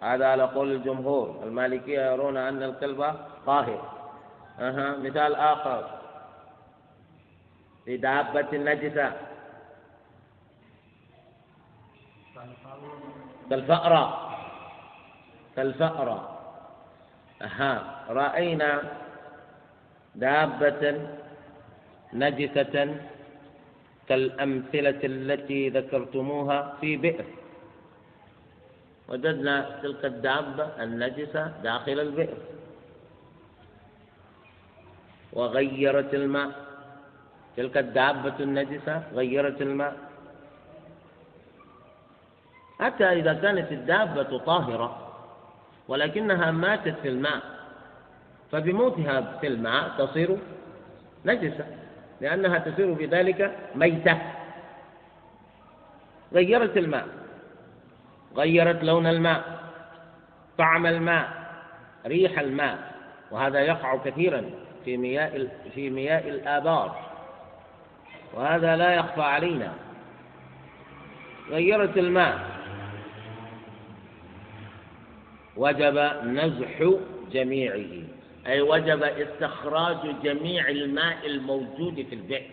هذا 0.02 0.26
على 0.28 0.44
قول 0.44 0.72
الجمهور. 0.72 1.44
المالكية 1.44 2.12
يرون 2.12 2.38
أن 2.38 2.64
الكلب 2.64 3.16
طاهر. 3.46 3.92
مثال 5.04 5.36
آخر. 5.36 6.00
لدابة 7.88 8.58
نجسة 8.58 9.14
كالفأرة. 13.50 14.04
كالفأرة. 15.56 16.20
أها. 17.42 18.06
رأينا 18.10 18.82
دابة 20.16 21.08
نجسة 22.14 22.96
كالأمثلة 24.08 25.02
التي 25.04 25.70
ذكرتموها 25.70 26.78
في 26.82 26.98
بئر. 26.98 27.26
وجدنا 29.08 29.80
تلك 29.84 30.06
الدابة 30.06 30.84
النجسة 30.84 31.48
داخل 31.64 32.00
البئر. 32.00 32.38
وغيرت 35.34 36.14
الماء. 36.14 36.52
تلك 37.58 37.78
الدابة 37.78 38.38
النجسة 38.40 39.04
غيرت 39.14 39.62
الماء. 39.62 40.11
حتى 42.82 43.06
إذا 43.06 43.34
كانت 43.34 43.72
الدابة 43.72 44.38
طاهرة 44.38 45.08
ولكنها 45.88 46.52
ماتت 46.52 46.96
في 47.02 47.08
الماء 47.08 47.42
فبموتها 48.52 49.38
في 49.42 49.48
الماء 49.48 49.90
تصير 49.98 50.38
نجسة 51.26 51.66
لأنها 52.22 52.58
تصير 52.58 52.94
بذلك 52.94 53.58
ميتة. 53.76 54.18
غيرت 56.34 56.78
الماء 56.78 57.08
غيرت 58.36 58.84
لون 58.84 59.08
الماء 59.08 59.44
طعم 60.58 60.86
الماء 60.86 61.30
ريح 62.06 62.40
الماء 62.40 62.78
وهذا 63.32 63.60
يقع 63.60 63.98
كثيرا 63.98 64.44
في 64.86 64.98
مياه 64.98 65.48
في 65.76 65.90
مياه 65.90 66.30
الآبار. 66.30 67.12
وهذا 68.34 68.76
لا 68.76 68.94
يخفى 68.94 69.22
علينا. 69.22 69.74
غيرت 71.50 71.98
الماء 71.98 72.51
وجب 75.58 75.98
نزح 76.24 76.94
جميعه 77.32 78.04
أي 78.48 78.62
وجب 78.62 79.04
استخراج 79.04 80.22
جميع 80.24 80.70
الماء 80.70 81.26
الموجود 81.26 82.06
في 82.10 82.16
البئر. 82.16 82.50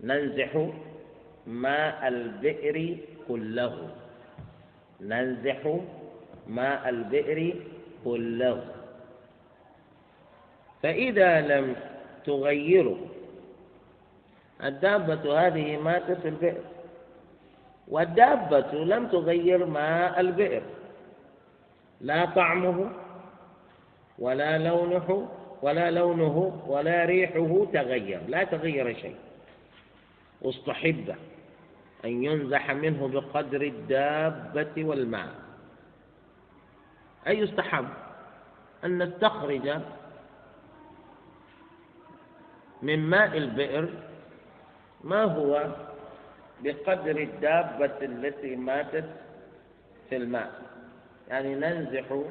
ننزح 0.00 0.68
ماء 1.46 2.08
البئر 2.08 2.96
كله. 3.28 3.90
ننزح 5.00 5.78
ماء 6.46 6.88
البئر 6.88 7.54
كله. 8.04 8.64
فإذا 10.82 11.40
لم 11.40 11.76
تغيره 12.26 12.98
الدابة 14.64 15.46
هذه 15.46 15.76
ماتت 15.76 16.20
في 16.20 16.28
البئر 16.28 16.62
والدابة 17.88 18.72
لم 18.84 19.06
تغير 19.06 19.66
ماء 19.66 20.20
البئر. 20.20 20.62
لا 22.00 22.24
طعمه 22.24 22.90
ولا 24.18 24.58
لونه 24.58 25.28
ولا 25.62 25.90
لونه 25.90 26.62
ولا 26.66 27.04
ريحه 27.04 27.66
تغير 27.72 28.20
لا 28.28 28.44
تغير 28.44 28.94
شيء. 28.94 29.16
واستحب 30.42 31.14
أن 32.04 32.24
ينزح 32.24 32.70
منه 32.70 33.08
بقدر 33.08 33.62
الدابة 33.62 34.84
والماء. 34.84 35.34
أي 37.26 37.38
يستحب؟ 37.38 37.88
أن 38.84 39.02
نستخرج 39.02 39.80
من 42.82 42.98
ماء 42.98 43.36
البئر 43.36 43.88
ما 45.04 45.24
هو 45.24 45.74
بقدر 46.62 47.16
الدابة 47.16 47.98
التي 48.02 48.56
ماتت 48.56 49.10
في 50.08 50.16
الماء؟ 50.16 50.67
يعني 51.28 51.54
ننزح 51.54 52.22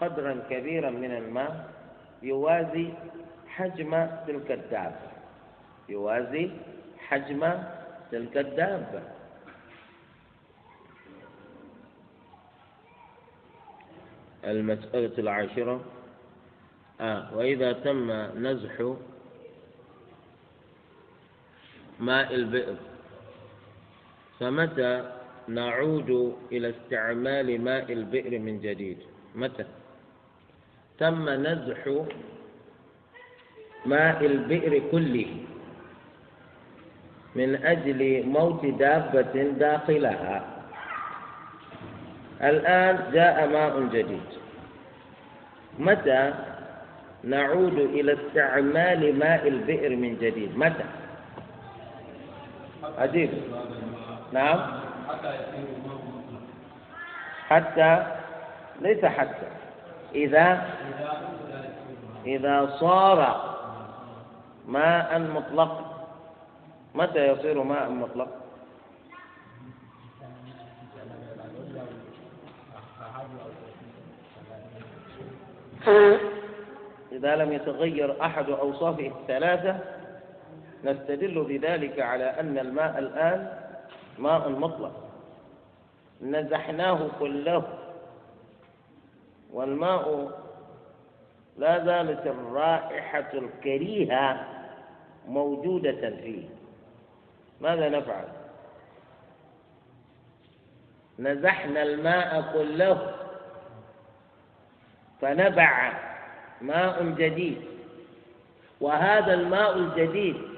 قدرا 0.00 0.42
كبيرا 0.50 0.90
من 0.90 1.16
الماء 1.16 1.70
يوازي 2.22 2.88
حجم 3.48 4.06
تلك 4.26 4.50
الدابة. 4.50 5.10
يوازي 5.88 6.50
حجم 6.98 7.62
تلك 8.12 8.36
الدابة. 8.36 9.02
المسألة 14.44 15.18
العاشرة. 15.18 15.84
آه 17.00 17.36
وإذا 17.36 17.72
تم 17.72 18.10
نزح 18.46 18.94
ماء 22.00 22.34
البئر 22.34 22.76
فمتى 24.40 25.21
نعود 25.54 26.36
إلى 26.52 26.68
استعمال 26.70 27.60
ماء 27.64 27.92
البئر 27.92 28.38
من 28.38 28.60
جديد. 28.60 28.98
متى؟ 29.34 29.64
تم 30.98 31.28
نزح 31.28 31.82
ماء 33.86 34.26
البئر 34.26 34.82
كله 34.92 35.30
من 37.36 37.50
أجل 37.64 38.26
موت 38.26 38.66
دابة 38.66 39.36
داخلها. 39.58 40.36
الآن 42.42 42.96
جاء 43.12 43.36
ماء 43.48 43.74
جديد. 43.92 44.28
متى 45.78 46.34
نعود 47.24 47.78
إلى 47.78 48.12
استعمال 48.12 49.18
ماء 49.18 49.48
البئر 49.48 49.96
من 49.96 50.18
جديد؟ 50.20 50.58
متى؟ 50.58 50.84
عجيب. 52.98 53.30
نعم. 54.32 54.81
حتى 57.48 58.06
ليس 58.80 59.04
حتى. 59.04 59.48
إذا 60.14 60.70
إذا 62.26 62.76
صار 62.80 63.18
ماء 64.68 65.18
مطلق 65.18 66.04
متى 66.94 67.26
يصير 67.26 67.62
ماء 67.62 67.90
مطلق؟ 67.90 68.28
إذا 77.12 77.36
لم 77.36 77.52
يتغير 77.52 78.24
أحد 78.24 78.50
أوصافه 78.50 79.06
الثلاثة 79.06 79.78
نستدل 80.84 81.44
بذلك 81.44 82.00
على 82.00 82.24
أن 82.24 82.58
الماء 82.58 82.98
الآن 82.98 83.61
ماء 84.18 84.48
مطلق. 84.48 84.92
نزحناه 86.22 87.08
كله. 87.20 87.78
والماء 89.52 90.30
لا 91.58 91.84
زالت 91.84 92.26
الرائحة 92.26 93.30
الكريهة 93.34 94.46
موجودة 95.28 96.10
فيه. 96.10 96.48
ماذا 97.60 97.88
نفعل؟ 97.88 98.24
نزحنا 101.18 101.82
الماء 101.82 102.52
كله. 102.52 103.14
فنبع 105.20 105.92
ماء 106.60 107.04
جديد. 107.04 107.62
وهذا 108.80 109.34
الماء 109.34 109.76
الجديد 109.76 110.51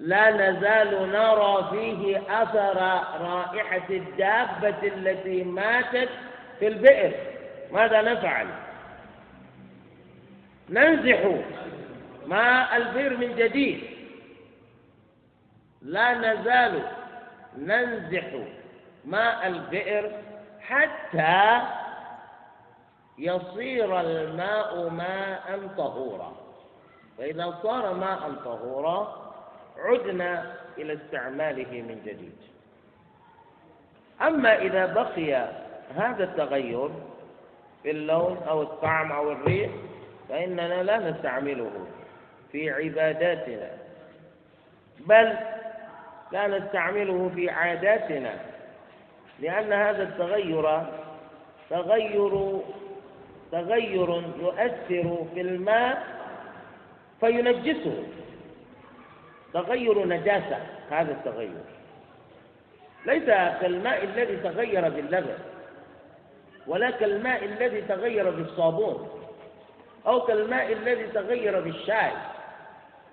لا 0.00 0.30
نزال 0.30 1.12
نرى 1.12 1.68
فيه 1.70 2.22
أثر 2.42 2.76
رائحة 3.20 3.90
الدابة 3.90 4.76
التي 4.82 5.44
ماتت 5.44 6.08
في 6.58 6.66
البئر. 6.66 7.12
ماذا 7.72 8.02
نفعل؟ 8.02 8.46
ننزح 10.70 11.40
ماء 12.26 12.76
البئر 12.76 13.16
من 13.16 13.36
جديد. 13.36 13.80
لا 15.82 16.14
نزال 16.14 16.82
ننزح 17.58 18.24
ماء 19.04 19.46
البئر 19.46 20.12
حتى 20.60 21.60
يصير 23.18 24.00
الماء 24.00 24.88
ماء 24.88 25.68
طهورا. 25.76 26.32
فإذا 27.18 27.58
صار 27.62 27.94
ماء 27.94 28.32
طهورا 28.44 29.29
عدنا 29.78 30.52
إلى 30.78 30.92
استعماله 30.92 31.82
من 31.82 32.02
جديد. 32.06 32.36
أما 34.22 34.58
إذا 34.58 34.86
بقي 34.86 35.48
هذا 35.96 36.24
التغير 36.24 36.90
في 37.82 37.90
اللون 37.90 38.36
أو 38.48 38.62
الطعم 38.62 39.12
أو 39.12 39.32
الريح 39.32 39.70
فإننا 40.28 40.82
لا 40.82 41.10
نستعمله 41.10 41.70
في 42.52 42.70
عباداتنا 42.70 43.70
بل 45.00 45.36
لا 46.32 46.46
نستعمله 46.58 47.30
في 47.34 47.50
عاداتنا 47.50 48.34
لأن 49.40 49.72
هذا 49.72 50.02
التغير 50.02 50.82
تغير 51.70 52.60
تغير 53.52 54.22
يؤثر 54.40 55.26
في 55.34 55.40
الماء 55.40 56.02
فينجسه. 57.20 58.02
تغير 59.52 60.06
نجاسة 60.06 60.58
هذا 60.90 61.12
التغير. 61.12 61.62
ليس 63.06 63.24
كالماء 63.60 64.04
الذي 64.04 64.36
تغير 64.36 64.88
باللبن 64.88 65.34
ولا 66.66 66.90
كالماء 66.90 67.44
الذي 67.44 67.82
تغير 67.82 68.30
بالصابون 68.30 69.08
أو 70.06 70.20
كالماء 70.20 70.72
الذي 70.72 71.06
تغير 71.06 71.60
بالشاي. 71.60 72.12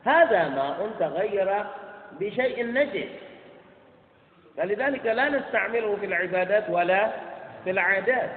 هذا 0.05 0.47
ماء 0.47 0.89
تغير 0.99 1.63
بشيء 2.19 2.65
نجس. 2.65 3.09
فلذلك 4.57 5.05
لا 5.05 5.29
نستعمله 5.29 5.95
في 5.95 6.05
العبادات 6.05 6.69
ولا 6.69 7.11
في 7.63 7.69
العادات. 7.69 8.29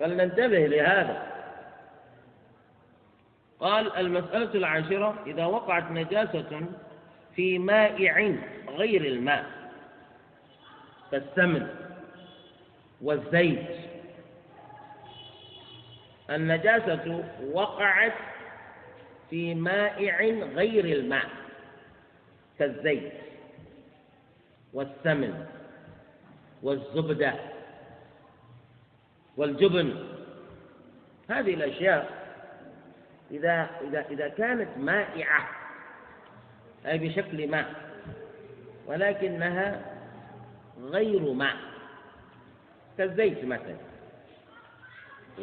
فلننتبه 0.00 0.58
لهذا. 0.58 1.27
قال 3.60 3.96
المسألة 3.96 4.54
العاشرة 4.54 5.14
إذا 5.26 5.46
وقعت 5.46 5.90
نجاسة 5.90 6.66
في 7.36 7.58
مائع 7.58 8.34
غير 8.68 9.04
الماء 9.04 9.46
كالسمن 11.10 11.68
والزيت 13.02 13.66
النجاسة 16.30 17.24
وقعت 17.52 18.14
في 19.30 19.54
مائع 19.54 20.20
غير 20.54 20.84
الماء 20.84 21.28
كالزيت 22.58 23.12
والسمن 24.72 25.46
والزبدة 26.62 27.34
والجبن. 29.36 29.94
هذه 31.28 31.54
الأشياء 31.54 32.17
إذا 33.30 33.70
إذا 33.80 34.04
إذا 34.10 34.28
كانت 34.28 34.68
مائعة 34.78 35.48
أي 36.86 36.98
بشكل 36.98 37.48
ماء 37.48 37.74
ولكنها 38.86 39.82
غير 40.80 41.32
ماء 41.32 41.56
كالزيت 42.98 43.44
مثلا 43.44 43.76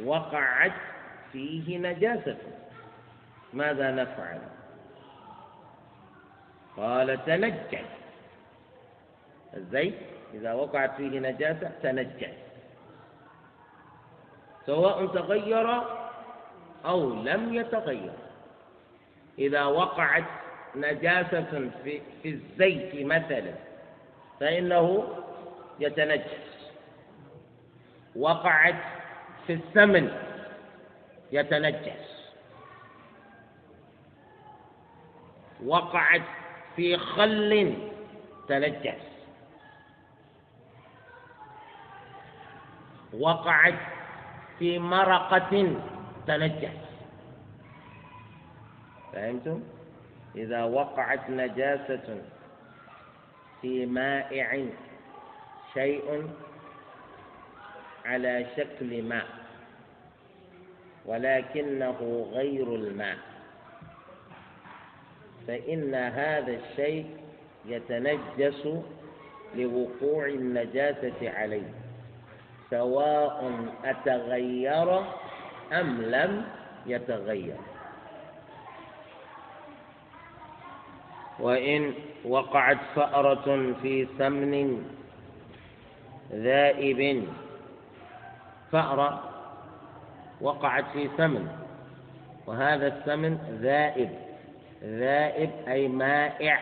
وقعت 0.03 0.71
فيه 1.31 1.77
نجاسة. 1.77 2.37
ماذا 3.53 3.91
نفعل؟ 3.91 4.39
قال 6.77 7.25
تنجس. 7.25 7.85
الزيت 9.53 9.99
إذا 10.33 10.53
وقعت 10.53 10.95
فيه 10.97 11.19
نجاسة 11.19 11.71
تنجس. 11.83 12.35
سواء 14.65 15.05
تغير 15.05 15.81
أو 16.85 17.13
لم 17.13 17.53
يتغير. 17.53 18.13
إذا 19.39 19.63
وقعت 19.63 20.23
نجاسة 20.75 21.69
في, 21.83 22.01
في 22.23 22.29
الزيت 22.29 23.05
مثلا 23.05 23.53
فإنه 24.39 25.07
يتنجس. 25.79 26.71
وقعت 28.15 28.75
في 29.47 29.53
السمن 29.53 30.11
يتنجس. 31.31 32.31
وقعت 35.65 36.21
في 36.75 36.97
خل 36.97 37.77
تنجس. 38.47 39.05
وقعت 43.19 43.79
في 44.59 44.79
مرقة 44.79 45.75
تنجس 46.27 46.69
فهمتم؟ 49.13 49.63
إذا 50.35 50.63
وقعت 50.63 51.29
نجاسة 51.29 52.21
في 53.61 53.85
مائع 53.85 54.65
شيء 55.73 56.29
على 58.05 58.45
شكل 58.57 59.03
ماء 59.03 59.25
ولكنه 61.05 62.27
غير 62.33 62.75
الماء 62.75 63.17
فإن 65.47 65.95
هذا 65.95 66.51
الشيء 66.51 67.17
يتنجس 67.65 68.67
لوقوع 69.55 70.25
النجاسة 70.27 71.29
عليه 71.29 71.73
سواء 72.69 73.65
أتغير 73.83 75.03
أم 75.73 76.01
لم 76.01 76.45
يتغير. 76.85 77.57
وإن 81.39 81.93
وقعت 82.25 82.77
فأرة 82.95 83.73
في 83.81 84.07
سمن 84.17 84.85
ذائب. 86.33 87.27
فأرة 88.71 89.23
وقعت 90.41 90.85
في 90.93 91.09
سمن 91.17 91.47
وهذا 92.47 92.87
السمن 92.87 93.59
ذائب. 93.61 94.09
ذائب 94.83 95.51
أي 95.67 95.87
مائع 95.87 96.59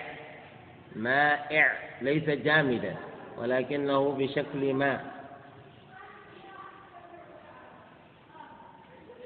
مائع 0.95 1.71
ليس 2.01 2.29
جامدا 2.29 2.95
ولكنه 3.37 4.11
بشكل 4.11 4.73
ماء. 4.73 5.12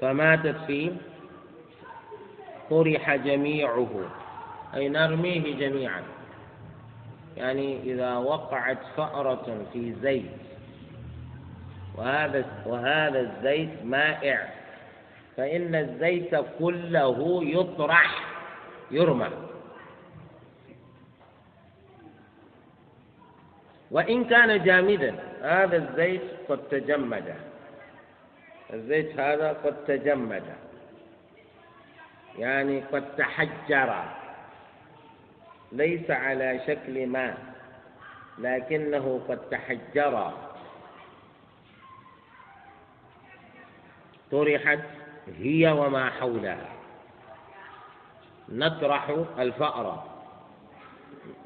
فماتت 0.00 0.56
فيه 0.66 0.90
طرح 2.70 3.16
جميعه. 3.16 3.88
أي 4.74 4.88
نرميه 4.88 5.56
جميعا. 5.56 6.02
يعني 7.36 7.82
إذا 7.82 8.16
وقعت 8.16 8.78
فأرة 8.96 9.66
في 9.72 9.92
زيت. 10.02 10.30
وهذا 11.96 12.44
وهذا 12.66 13.20
الزيت 13.20 13.84
مائع. 13.84 14.48
فإن 15.36 15.74
الزيت 15.74 16.36
كله 16.58 17.40
يطرح 17.44 18.34
يرمى. 18.90 19.30
وإن 23.90 24.24
كان 24.24 24.64
جامدا 24.64 25.14
هذا 25.42 25.76
الزيت 25.76 26.22
قد 26.48 26.58
تجمد. 26.58 27.34
الزيت 28.72 29.20
هذا 29.20 29.52
قد 29.52 29.84
تجمد. 29.84 30.42
يعني 32.38 32.80
قد 32.80 33.16
تحجر. 33.16 34.04
ليس 35.72 36.10
على 36.10 36.60
شكل 36.66 37.06
ماء 37.06 37.38
لكنه 38.38 39.20
قد 39.28 39.38
تحجر. 39.50 40.32
طرحت 44.30 44.80
هي 45.38 45.68
وما 45.70 46.10
حولها. 46.10 46.68
نطرح 48.48 49.16
الفأرة 49.38 50.06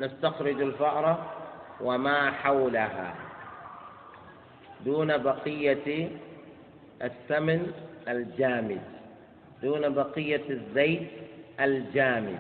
نستخرج 0.01 0.63
الفأرة 0.63 1.33
وما 1.81 2.31
حولها. 2.31 3.15
دون 4.81 5.19
بقية 5.19 6.09
الثمن 7.03 7.73
الجامد 8.09 8.81
دون 9.63 9.95
بقية 9.95 10.43
الزيت 10.51 11.09
الجامد. 11.61 12.39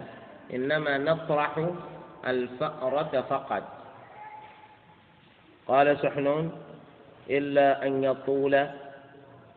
إنما 0.54 0.98
نطرح 0.98 1.68
الفأرة 2.26 3.20
فقط 3.30 3.62
قال 5.66 5.98
سحنون 5.98 6.52
إلا 7.30 7.86
أن 7.86 8.04
يطول 8.04 8.66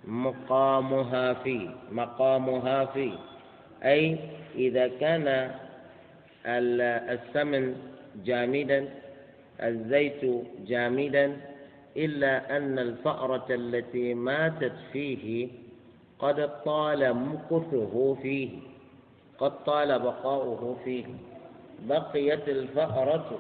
مقامها 0.06 1.34
فيه 1.34 1.70
مقامها 1.92 2.86
فيه 2.86 3.14
أي 3.84 4.18
إذا 4.56 4.88
كان 5.00 5.52
السمن 6.46 7.76
جامدا 8.26 8.90
الزيت 9.64 10.22
جامدا 10.68 11.38
إلا 11.98 12.58
أن 12.58 12.80
الفأرة 12.80 13.46
التي 13.50 14.14
ماتت 14.14 14.74
فيه 14.94 15.48
قد 16.20 16.64
طال 16.64 17.14
مكثه 17.14 18.18
فيه 18.22 18.50
قد 19.40 19.64
طال 19.64 20.00
بقاؤه 20.00 20.78
فيه. 20.84 21.06
بقيت 21.90 22.50
الفأرة 22.50 23.40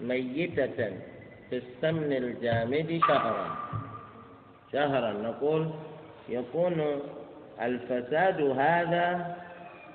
ميتة 0.00 0.92
في 1.50 1.56
السمن 1.62 2.12
الجامد 2.12 3.00
شهرا. 3.08 3.56
شهرا 4.72 5.12
نقول 5.12 5.70
يكون 6.28 6.82
الفساد 7.62 8.40
هذا 8.40 9.36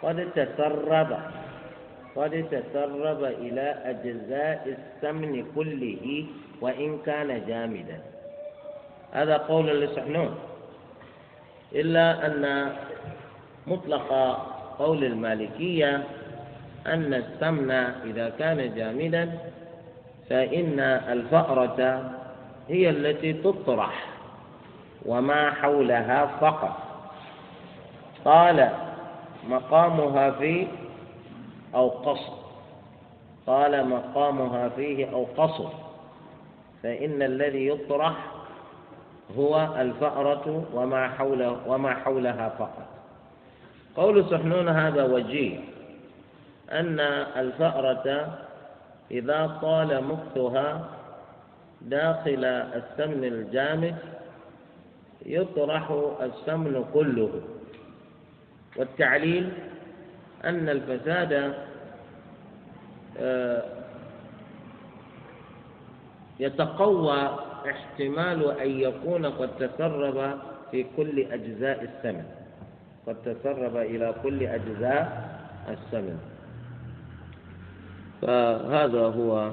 قد 0.01 0.31
تسرب 0.35 1.17
قد 2.15 2.33
تسرب 2.51 3.23
إلى 3.23 3.67
أجزاء 3.85 4.77
السمن 4.77 5.45
كله. 5.55 6.25
وإن 6.61 6.99
كان 7.05 7.45
جامدا. 7.47 8.01
هذا 9.11 9.37
قول 9.37 9.81
لسحنون 9.81 10.35
إلا 11.75 12.25
أن 12.25 12.73
مطلق 13.67 14.37
قول 14.79 15.03
المالكية 15.03 16.03
أن 16.87 17.13
السمن 17.13 17.71
إذا 18.05 18.29
كان 18.29 18.75
جامدا 18.75 19.39
فإن 20.29 20.79
الفأرة 20.79 22.11
هي 22.69 22.89
التي 22.89 23.33
تطرح 23.33 24.05
وما 25.05 25.51
حولها 25.51 26.25
فقط. 26.25 26.77
قال 28.25 28.69
مقامها 29.47 30.31
فيه 30.31 30.67
أو 31.75 31.89
قصر. 31.89 32.33
قال 33.47 33.89
مقامها 33.89 34.69
فيه 34.69 35.11
أو 35.13 35.27
قصر. 35.37 35.88
فإن 36.83 37.21
الذي 37.21 37.67
يطرح 37.67 38.13
هو 39.37 39.75
الفأرة 39.81 40.65
وما 40.73 41.07
حوله 41.07 41.57
وما 41.67 41.93
حولها 41.93 42.49
فقط. 42.49 42.87
قول 43.95 44.25
سحنون 44.29 44.69
هذا 44.69 45.03
وجيه 45.03 45.59
أن 46.71 46.99
الفأرة 47.37 48.37
إذا 49.11 49.59
طال 49.61 50.03
مكثها 50.03 50.89
داخل 51.81 52.45
السمن 52.45 53.23
الجامد 53.23 53.95
يطرح 55.25 55.91
السمن 56.21 56.85
كله. 56.93 57.41
والتعليل 58.77 59.49
أن 60.45 60.69
الفساد 60.69 61.53
آه، 63.19 63.63
يتقوى 66.39 67.39
احتمال 67.69 68.59
أن 68.59 68.69
يكون 68.79 69.25
قد 69.25 69.49
تسرب 69.57 70.39
في 70.71 70.85
كل 70.97 71.19
أجزاء 71.19 71.83
السمن 71.83 72.25
قد 73.07 73.15
تسرب 73.25 73.77
إلى 73.77 74.15
كل 74.23 74.43
أجزاء 74.43 75.05
السمن 75.69 76.19
فهذا 78.21 79.01
هو 79.01 79.51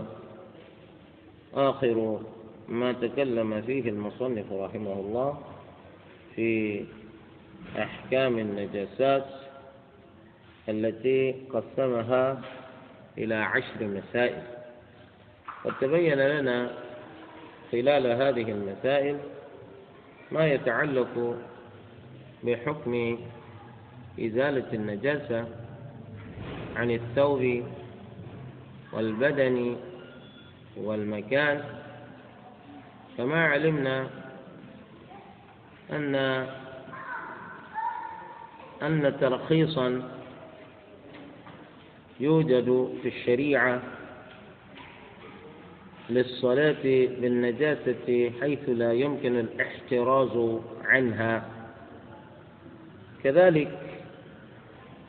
آخر 1.54 2.20
ما 2.68 2.92
تكلم 2.92 3.62
فيه 3.62 3.88
المصنف 3.90 4.52
رحمه 4.52 4.92
الله 4.92 5.38
في 6.34 6.84
أحكام 7.78 8.38
النجاسات 8.38 9.26
التي 10.68 11.34
قسمها 11.52 12.40
إلى 13.18 13.34
عشر 13.34 13.80
مسائل. 13.86 14.42
وتبين 15.64 16.18
لنا 16.18 16.70
خلال 17.72 18.06
هذه 18.06 18.50
المسائل 18.52 19.18
ما 20.32 20.46
يتعلق 20.46 21.36
بحكم 22.44 23.18
إزالة 24.20 24.72
النجاسة 24.72 25.46
عن 26.76 26.90
الثوب 26.90 27.62
والبدن 28.92 29.76
والمكان. 30.76 31.64
كما 33.18 33.44
علمنا 33.46 34.06
أن 35.90 36.14
أن 38.82 39.16
ترخيصا 39.20 40.10
يوجد 42.20 42.98
في 43.02 43.08
الشريعة 43.08 43.82
للصلاة 46.10 46.82
بالنجاسة 47.20 48.32
حيث 48.40 48.68
لا 48.68 48.92
يمكن 48.92 49.38
الاحتراز 49.38 50.60
عنها. 50.84 51.44
كذلك 53.24 53.78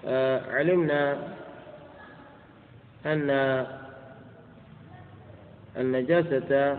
آه، 0.05 0.51
علمنا 0.51 1.33
أن 3.05 3.29
النجاسة 5.77 6.77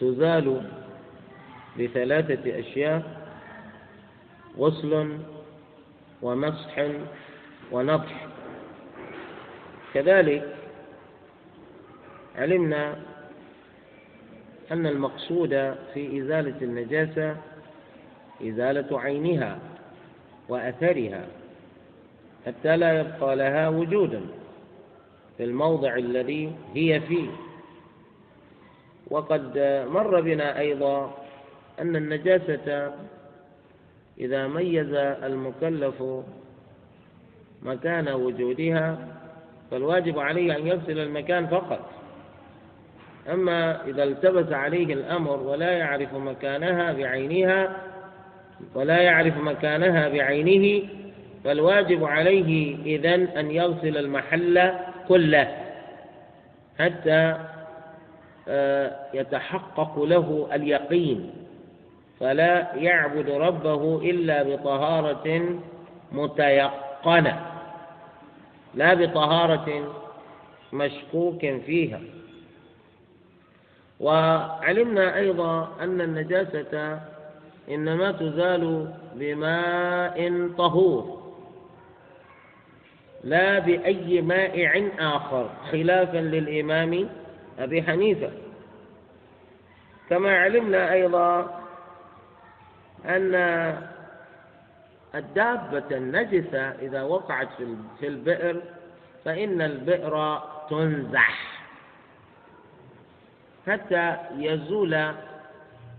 تزال 0.00 0.62
بثلاثة 1.78 2.60
أشياء 2.60 3.02
غسل 4.58 5.18
ومسح 6.22 6.88
ونضح. 7.72 8.26
كذلك 9.94 10.65
علمنا 12.36 12.96
أن 14.72 14.86
المقصود 14.86 15.50
في 15.94 16.20
إزالة 16.22 16.54
النجاسة 16.62 17.36
إزالة 18.42 19.00
عينها 19.00 19.58
وأثرها 20.48 21.26
حتى 22.46 22.76
لا 22.76 23.00
يبقى 23.00 23.36
لها 23.36 23.68
وجودا 23.68 24.20
في 25.36 25.44
الموضع 25.44 25.94
الذي 25.96 26.52
هي 26.74 27.00
فيه. 27.00 27.28
وقد 29.10 29.58
مر 29.90 30.20
بنا 30.20 30.58
أيضا 30.58 31.14
أن 31.80 31.96
النجاسة 31.96 32.94
إذا 34.18 34.46
ميز 34.46 34.94
المكلف 34.94 36.02
مكان 37.62 38.08
وجودها 38.08 38.98
فالواجب 39.70 40.18
عليه 40.18 40.56
أن 40.56 40.66
يغسل 40.66 40.98
المكان 40.98 41.46
فقط. 41.46 41.90
أما 43.32 43.84
إذا 43.86 44.04
التبس 44.04 44.52
عليه 44.52 44.94
الأمر 44.94 45.40
ولا 45.40 45.70
يعرف 45.70 46.14
مكانها 46.14 46.92
بعينها 46.92 47.76
ولا 48.74 48.96
يعرف 49.02 49.36
مكانها 49.36 50.08
بعينه 50.08 50.88
فالواجب 51.44 52.04
عليه 52.04 52.76
إذن 52.96 53.28
أن 53.36 53.50
يغسل 53.50 53.96
المحل 53.98 54.72
كله 55.08 55.56
حتى 56.78 57.36
آه، 58.48 58.96
يتحقق 59.14 60.02
له 60.04 60.48
اليقين. 60.52 61.30
فلا 62.20 62.74
يعبد 62.74 63.30
ربه 63.30 64.10
إلا 64.10 64.42
بطهارة 64.42 65.58
متيقنة 66.12 67.40
لا 68.74 68.94
بطهارة 68.94 69.94
مشكوك 70.72 71.40
فيها. 71.66 72.00
وعلمنا 74.00 75.16
أيضا 75.16 75.76
أن 75.80 76.00
النجاسة 76.00 77.00
إنما 77.70 78.12
تزال 78.12 78.94
بماء 79.14 80.48
طهور 80.58 81.26
لا 83.24 83.58
بأي 83.58 84.22
مائع 84.22 84.90
آخر 84.98 85.50
خلافا 85.72 86.18
للإمام 86.18 87.08
أبي 87.58 87.82
حنيفة. 87.82 88.30
كما 90.10 90.38
علمنا 90.38 90.92
أيضا 90.92 91.60
أن 93.06 93.34
الدابة 95.14 95.96
النجسة 95.96 96.60
إذا 96.60 97.02
وقعت 97.02 97.48
في 98.00 98.06
البئر 98.08 98.62
فإن 99.24 99.62
البئر 99.62 100.42
تنزح. 100.70 101.55
حتى 103.66 104.16
يزول 104.38 105.12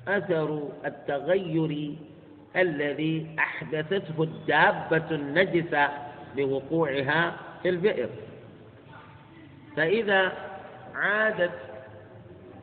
أثر 0.07 0.70
التغير 0.86 1.95
الذي 2.55 3.28
أحدثته 3.39 4.24
الدابة 4.24 5.11
النجسة 5.11 5.89
بوقوعها 6.36 7.34
في 7.63 7.70
البئر. 7.70 8.09
فإذا 9.76 10.32
عادت 10.95 11.51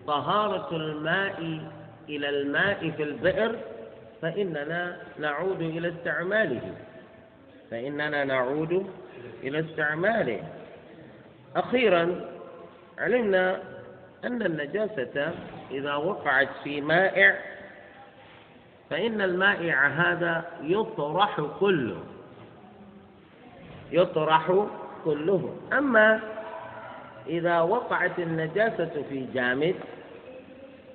طهارة 0.06 0.76
الماء 0.76 1.60
إلى 2.08 2.28
الماء 2.28 2.90
في 2.96 3.02
البئر 3.02 3.56
فإننا 4.22 4.96
نعود 5.18 5.60
إلى 5.60 5.88
استعماله. 5.88 6.72
فإننا 7.70 8.24
نعود 8.24 8.86
إلى 9.42 9.60
استعماله. 9.60 10.40
أخيرا 11.56 12.20
علمنا 12.98 13.73
أن 14.26 14.42
النجاسة 14.42 15.32
إذا 15.70 15.94
وقعت 15.94 16.48
في 16.64 16.80
مائع 16.80 17.36
فإن 18.90 19.20
المائع 19.20 19.86
هذا 19.86 20.44
يطرح 20.62 21.40
كله 21.60 22.04
يطرح 23.92 24.66
كله. 25.04 25.56
أما 25.72 26.20
إذا 27.26 27.60
وقعت 27.60 28.18
النجاسة 28.18 29.02
في 29.08 29.26
جامد 29.34 29.74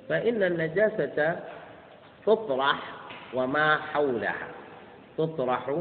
فإن 0.09 0.43
النجاسة 0.43 1.39
تطرح 2.25 2.79
وما 3.33 3.77
حولها 3.77 4.47
تطرح 5.17 5.75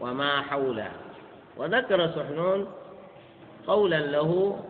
وما 0.00 0.42
حولها. 0.42 0.92
وذكر 1.56 2.06
سحنون 2.06 2.66
قولا 3.66 3.96
له 3.96 4.60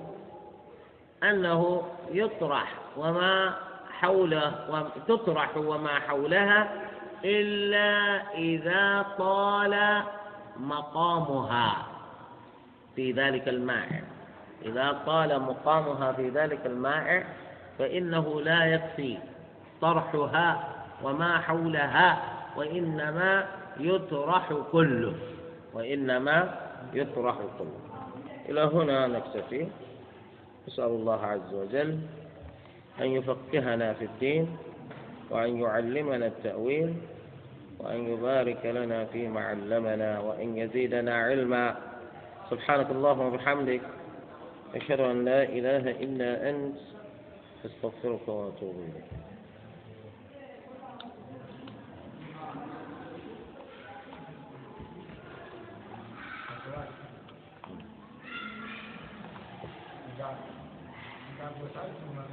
أنه 1.22 1.82
يطرح 2.10 2.74
وما 2.96 3.54
حوله 4.00 4.52
تطرح 5.08 5.56
وما 5.56 5.98
حولها 6.00 6.68
إلا 7.24 8.22
إذا 8.34 9.06
طال 9.18 10.02
مقامها 10.60 11.86
في 12.96 13.12
ذلك 13.12 13.48
المائع 13.48 14.00
إذا 14.64 15.02
طال 15.06 15.40
مقامها 15.42 16.12
في 16.12 16.28
ذلك 16.28 16.66
المائع 16.66 17.24
فإنه 17.78 18.40
لا 18.40 18.64
يكفي 18.64 19.18
طرحها 19.80 20.68
وما 21.02 21.38
حولها 21.38 22.22
وإنما 22.56 23.46
يطرح 23.80 24.52
كله 24.72 25.14
وإنما 25.74 26.54
يطرح 26.92 27.34
كله. 27.58 27.80
إلى 28.48 28.60
هنا 28.60 29.06
نكتفي. 29.06 29.66
نسأل 30.68 30.84
الله 30.84 31.20
عز 31.26 31.54
وجل 31.54 31.98
أن 33.00 33.06
يفقهنا 33.06 33.92
في 33.92 34.04
الدين 34.04 34.56
وأن 35.30 35.60
يعلمنا 35.60 36.26
التأويل 36.26 36.94
وأن 37.78 38.12
يبارك 38.12 38.66
لنا 38.66 39.04
فيما 39.04 39.40
علمنا 39.40 40.20
وأن 40.20 40.56
يزيدنا 40.58 41.14
علما. 41.14 41.76
سبحانك 42.50 42.90
اللهم 42.90 43.20
وبحمدك 43.20 43.80
أشهد 44.74 45.00
أن 45.00 45.24
لا 45.24 45.42
إله 45.42 45.90
إلا 45.90 46.50
أنت 46.50 46.76
أستغفرك 47.66 48.28
وأتوب 48.28 48.74
إليك. 48.74 49.25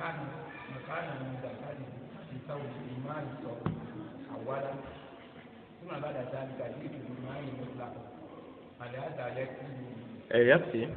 مكان 0.03 0.15
مكان 0.75 1.07
في 2.29 2.37
ثوب 2.47 2.61
الإيمان 2.61 3.25
أولا 4.35 4.71
ثم 5.81 6.01
بعد 6.01 6.15
ذلك 6.15 6.73
مطلقا 7.61 7.93
هل 8.79 8.95
هذا 8.95 9.39
يكفي؟ 9.39 10.49
يكفي. 10.49 10.89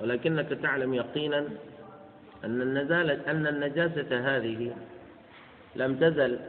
ولكنك 0.00 0.48
تعلم 0.48 0.94
يقينا 0.94 1.38
أن 2.44 2.62
النزالة 2.62 3.30
أن 3.30 3.46
النجاسة 3.46 4.36
هذه 4.36 4.76
لم 5.76 5.96
تزل 5.96 6.40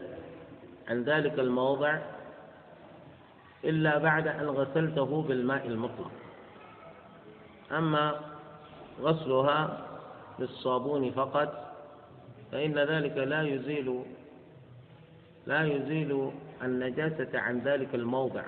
عن 0.89 1.03
ذلك 1.03 1.39
الموضع 1.39 1.97
إلا 3.63 3.97
بعد 3.97 4.27
أن 4.27 4.45
غسلته 4.49 5.21
بالماء 5.21 5.67
المطلق. 5.67 6.11
أما 7.71 8.19
غسلها 9.01 9.87
بالصابون 10.39 11.11
فقط 11.11 11.70
فإن 12.51 12.79
ذلك 12.79 13.17
لا 13.17 13.41
يزيل 13.41 14.03
لا 15.47 15.63
يزيل 15.63 16.31
النجاسة 16.63 17.39
عن 17.39 17.59
ذلك 17.59 17.95
الموضع. 17.95 18.43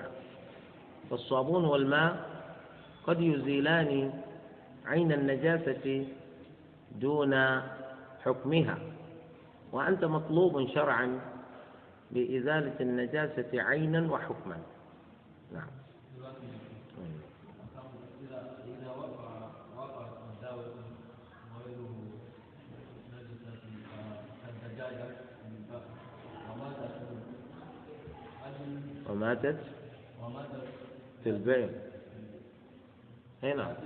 فالصابون 1.10 1.64
والماء 1.64 2.30
قد 3.06 3.20
يزيلان 3.20 4.12
عين 4.86 5.12
النجاسة 5.12 6.06
دون 7.00 7.60
حكمها. 8.24 8.78
وأنت 9.72 10.04
مطلوب 10.04 10.68
شرعا 10.68 11.20
بإزالة 12.10 12.74
النجاسة 12.80 13.62
عينا 13.62 14.12
وحكما. 14.12 14.56
نعم. 15.52 15.83
وماتت 29.14 29.56
في 31.24 31.30
البئر. 31.30 31.70
هنا. 33.42 33.76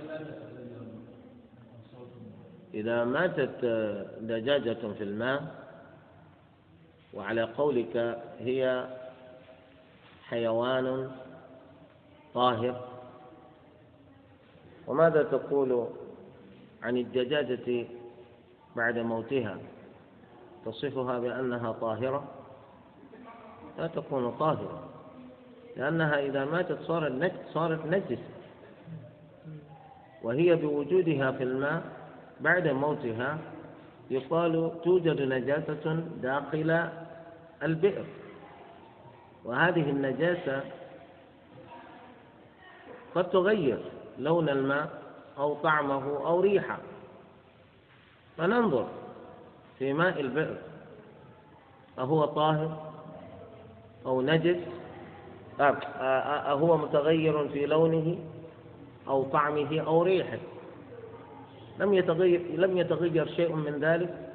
إذا 2.73 3.03
ماتت 3.03 3.65
دجاجة 4.21 4.93
في 4.97 5.03
الماء 5.03 5.69
وعلى 7.13 7.43
قولك 7.43 7.97
هي 8.39 8.87
حيوان 10.23 11.11
طاهر 12.33 12.87
وماذا 14.87 15.23
تقول 15.23 15.87
عن 16.83 16.97
الدجاجة 16.97 17.87
بعد 18.75 18.97
موتها؟ 18.97 19.57
تصفها 20.65 21.19
بأنها 21.19 21.71
طاهرة؟ 21.71 22.23
لا 23.77 23.87
تكون 23.87 24.31
طاهرة. 24.31 24.88
لأنها 25.77 26.19
إذا 26.19 26.45
ماتت 26.45 26.77
صارت 26.81 27.31
صارت 27.53 27.85
نجسة 27.85 28.39
وهي 30.23 30.55
بوجودها 30.55 31.31
في 31.31 31.43
الماء 31.43 31.83
بعد 32.39 32.67
موتها 32.67 33.37
يقال 34.11 34.71
توجد 34.83 35.21
نجاسة 35.21 36.03
داخل 36.21 36.89
البئر. 37.63 38.05
وهذه 39.45 39.89
النجاسة 39.89 40.63
قد 43.15 43.29
تغير 43.29 43.79
لون 44.19 44.49
الماء 44.49 45.01
أو 45.37 45.53
طعمه 45.53 46.27
أو 46.27 46.39
ريحه. 46.39 46.77
فننظر 48.37 48.87
في 49.79 49.93
ماء 49.93 50.19
البئر. 50.19 50.57
أهو 51.99 52.25
طاهر 52.25 52.91
أو 54.05 54.21
نجس؟ 54.21 54.78
أهو 55.59 56.77
متغير 56.77 57.47
في 57.47 57.65
لونه 57.65 58.17
أو 59.07 59.23
طعمه 59.23 59.83
أو 59.87 60.03
ريحه. 60.03 60.37
لم 61.79 61.93
يتغير 61.93 62.41
لم 62.55 62.77
يتغير 62.77 63.27
شيء 63.27 63.53
من 63.55 63.79
ذلك. 63.79 64.29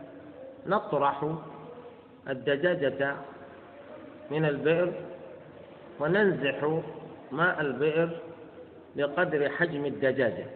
نطرح 0.66 1.34
الدجاجة 2.28 3.16
من 4.30 4.44
البئر 4.44 4.92
وننزح 6.00 6.80
ماء 7.32 7.60
البئر 7.60 8.10
بقدر 8.96 9.48
حجم 9.48 9.86
الدجاجة. 9.86 10.46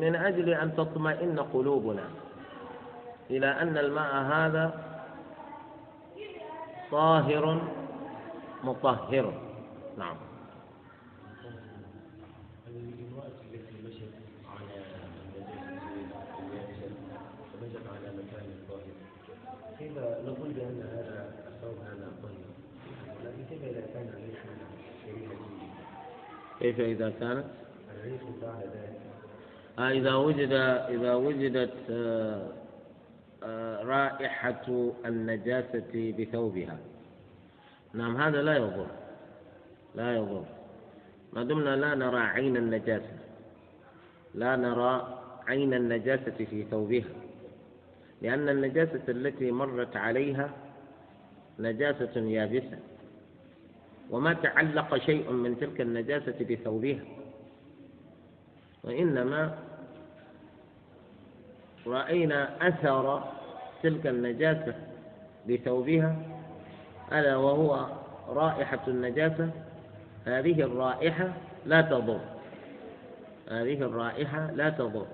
من 0.00 0.16
أجل 0.16 0.54
أن 0.54 0.76
تطمئن 0.76 1.40
قلوبنا 1.40 2.04
إلى 3.30 3.46
أن 3.46 3.78
الماء 3.78 4.14
هذا 4.14 4.84
طاهر 6.90 7.60
مطهر 8.64 9.40
نعم. 9.98 10.16
نقول 20.26 20.52
بأن 20.52 20.82
هذا 20.92 21.34
هذا 21.62 22.12
طيب 22.22 22.44
لكن 23.24 23.44
كيف 23.50 23.64
إذا 23.64 23.80
كان 23.94 24.08
الريح 24.08 24.44
شريحة 25.04 25.34
كيف 26.60 26.80
إذا 26.80 27.10
كانت؟ 27.10 27.44
الريح 27.96 28.22
بعد 28.42 28.62
ذلك. 28.62 29.00
آه 29.78 29.90
إذا 29.90 30.14
وجد 30.14 30.52
إذا 30.90 31.14
وجدت 31.14 31.90
آه 31.90 32.48
آه 33.42 33.82
رائحة 33.82 34.92
النجاسة 35.06 36.14
بثوبها. 36.18 36.78
نعم 37.94 38.16
هذا 38.16 38.42
لا 38.42 38.56
يضر. 38.56 38.86
لا 39.94 40.16
يضر. 40.16 40.44
ما 41.32 41.44
دمنا 41.44 41.76
لا 41.76 41.94
نرى 41.94 42.20
عين 42.20 42.56
النجاسة. 42.56 43.18
لا 44.34 44.56
نرى 44.56 45.18
عين 45.46 45.74
النجاسة 45.74 46.44
في 46.50 46.64
ثوبها. 46.70 47.14
لأن 48.22 48.48
النجاسة 48.48 49.02
التي 49.08 49.50
مرت 49.50 49.96
عليها 49.96 50.50
نجاسة 51.58 52.20
يابسة. 52.20 52.78
وما 54.10 54.32
تعلق 54.32 54.96
شيء 54.96 55.30
من 55.32 55.58
تلك 55.60 55.80
النجاسة 55.80 56.36
بثوبها. 56.50 57.04
وإنما 58.84 59.58
رأينا 61.86 62.68
أثر 62.68 63.32
تلك 63.82 64.06
النجاسة 64.06 64.74
بثوبها 65.48 66.33
ألا 67.12 67.36
وهو 67.36 67.86
رائحة 68.28 68.80
النجاسة؟ 68.88 69.50
هذه 70.24 70.62
الرائحة 70.62 71.32
لا 71.66 71.80
تضر. 71.80 72.20
هذه 73.48 73.82
الرائحة 73.82 74.50
لا 74.50 74.70
تضر. 74.70 75.06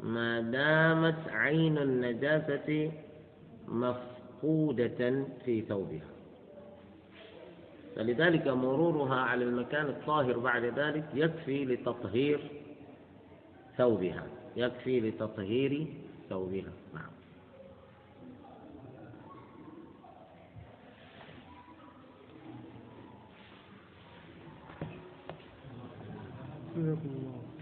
ما 0.00 0.40
دامت 0.40 1.28
عين 1.28 1.78
النجاسة 1.78 2.92
مفقودة 3.68 5.24
في 5.44 5.62
ثوبها. 5.62 6.08
فلذلك 7.96 8.48
مرورها 8.48 9.20
على 9.20 9.44
المكان 9.44 9.86
الطاهر 9.86 10.38
بعد 10.38 10.64
ذلك 10.64 11.04
يكفي 11.14 11.64
لتطهير 11.64 12.40
ثوبها. 13.76 14.26
يكفي 14.56 15.00
لتطهير 15.00 15.86
ثوبها. 16.30 16.72
نعم 26.76 26.82
جزاكم 26.84 27.08
الله 27.08 27.53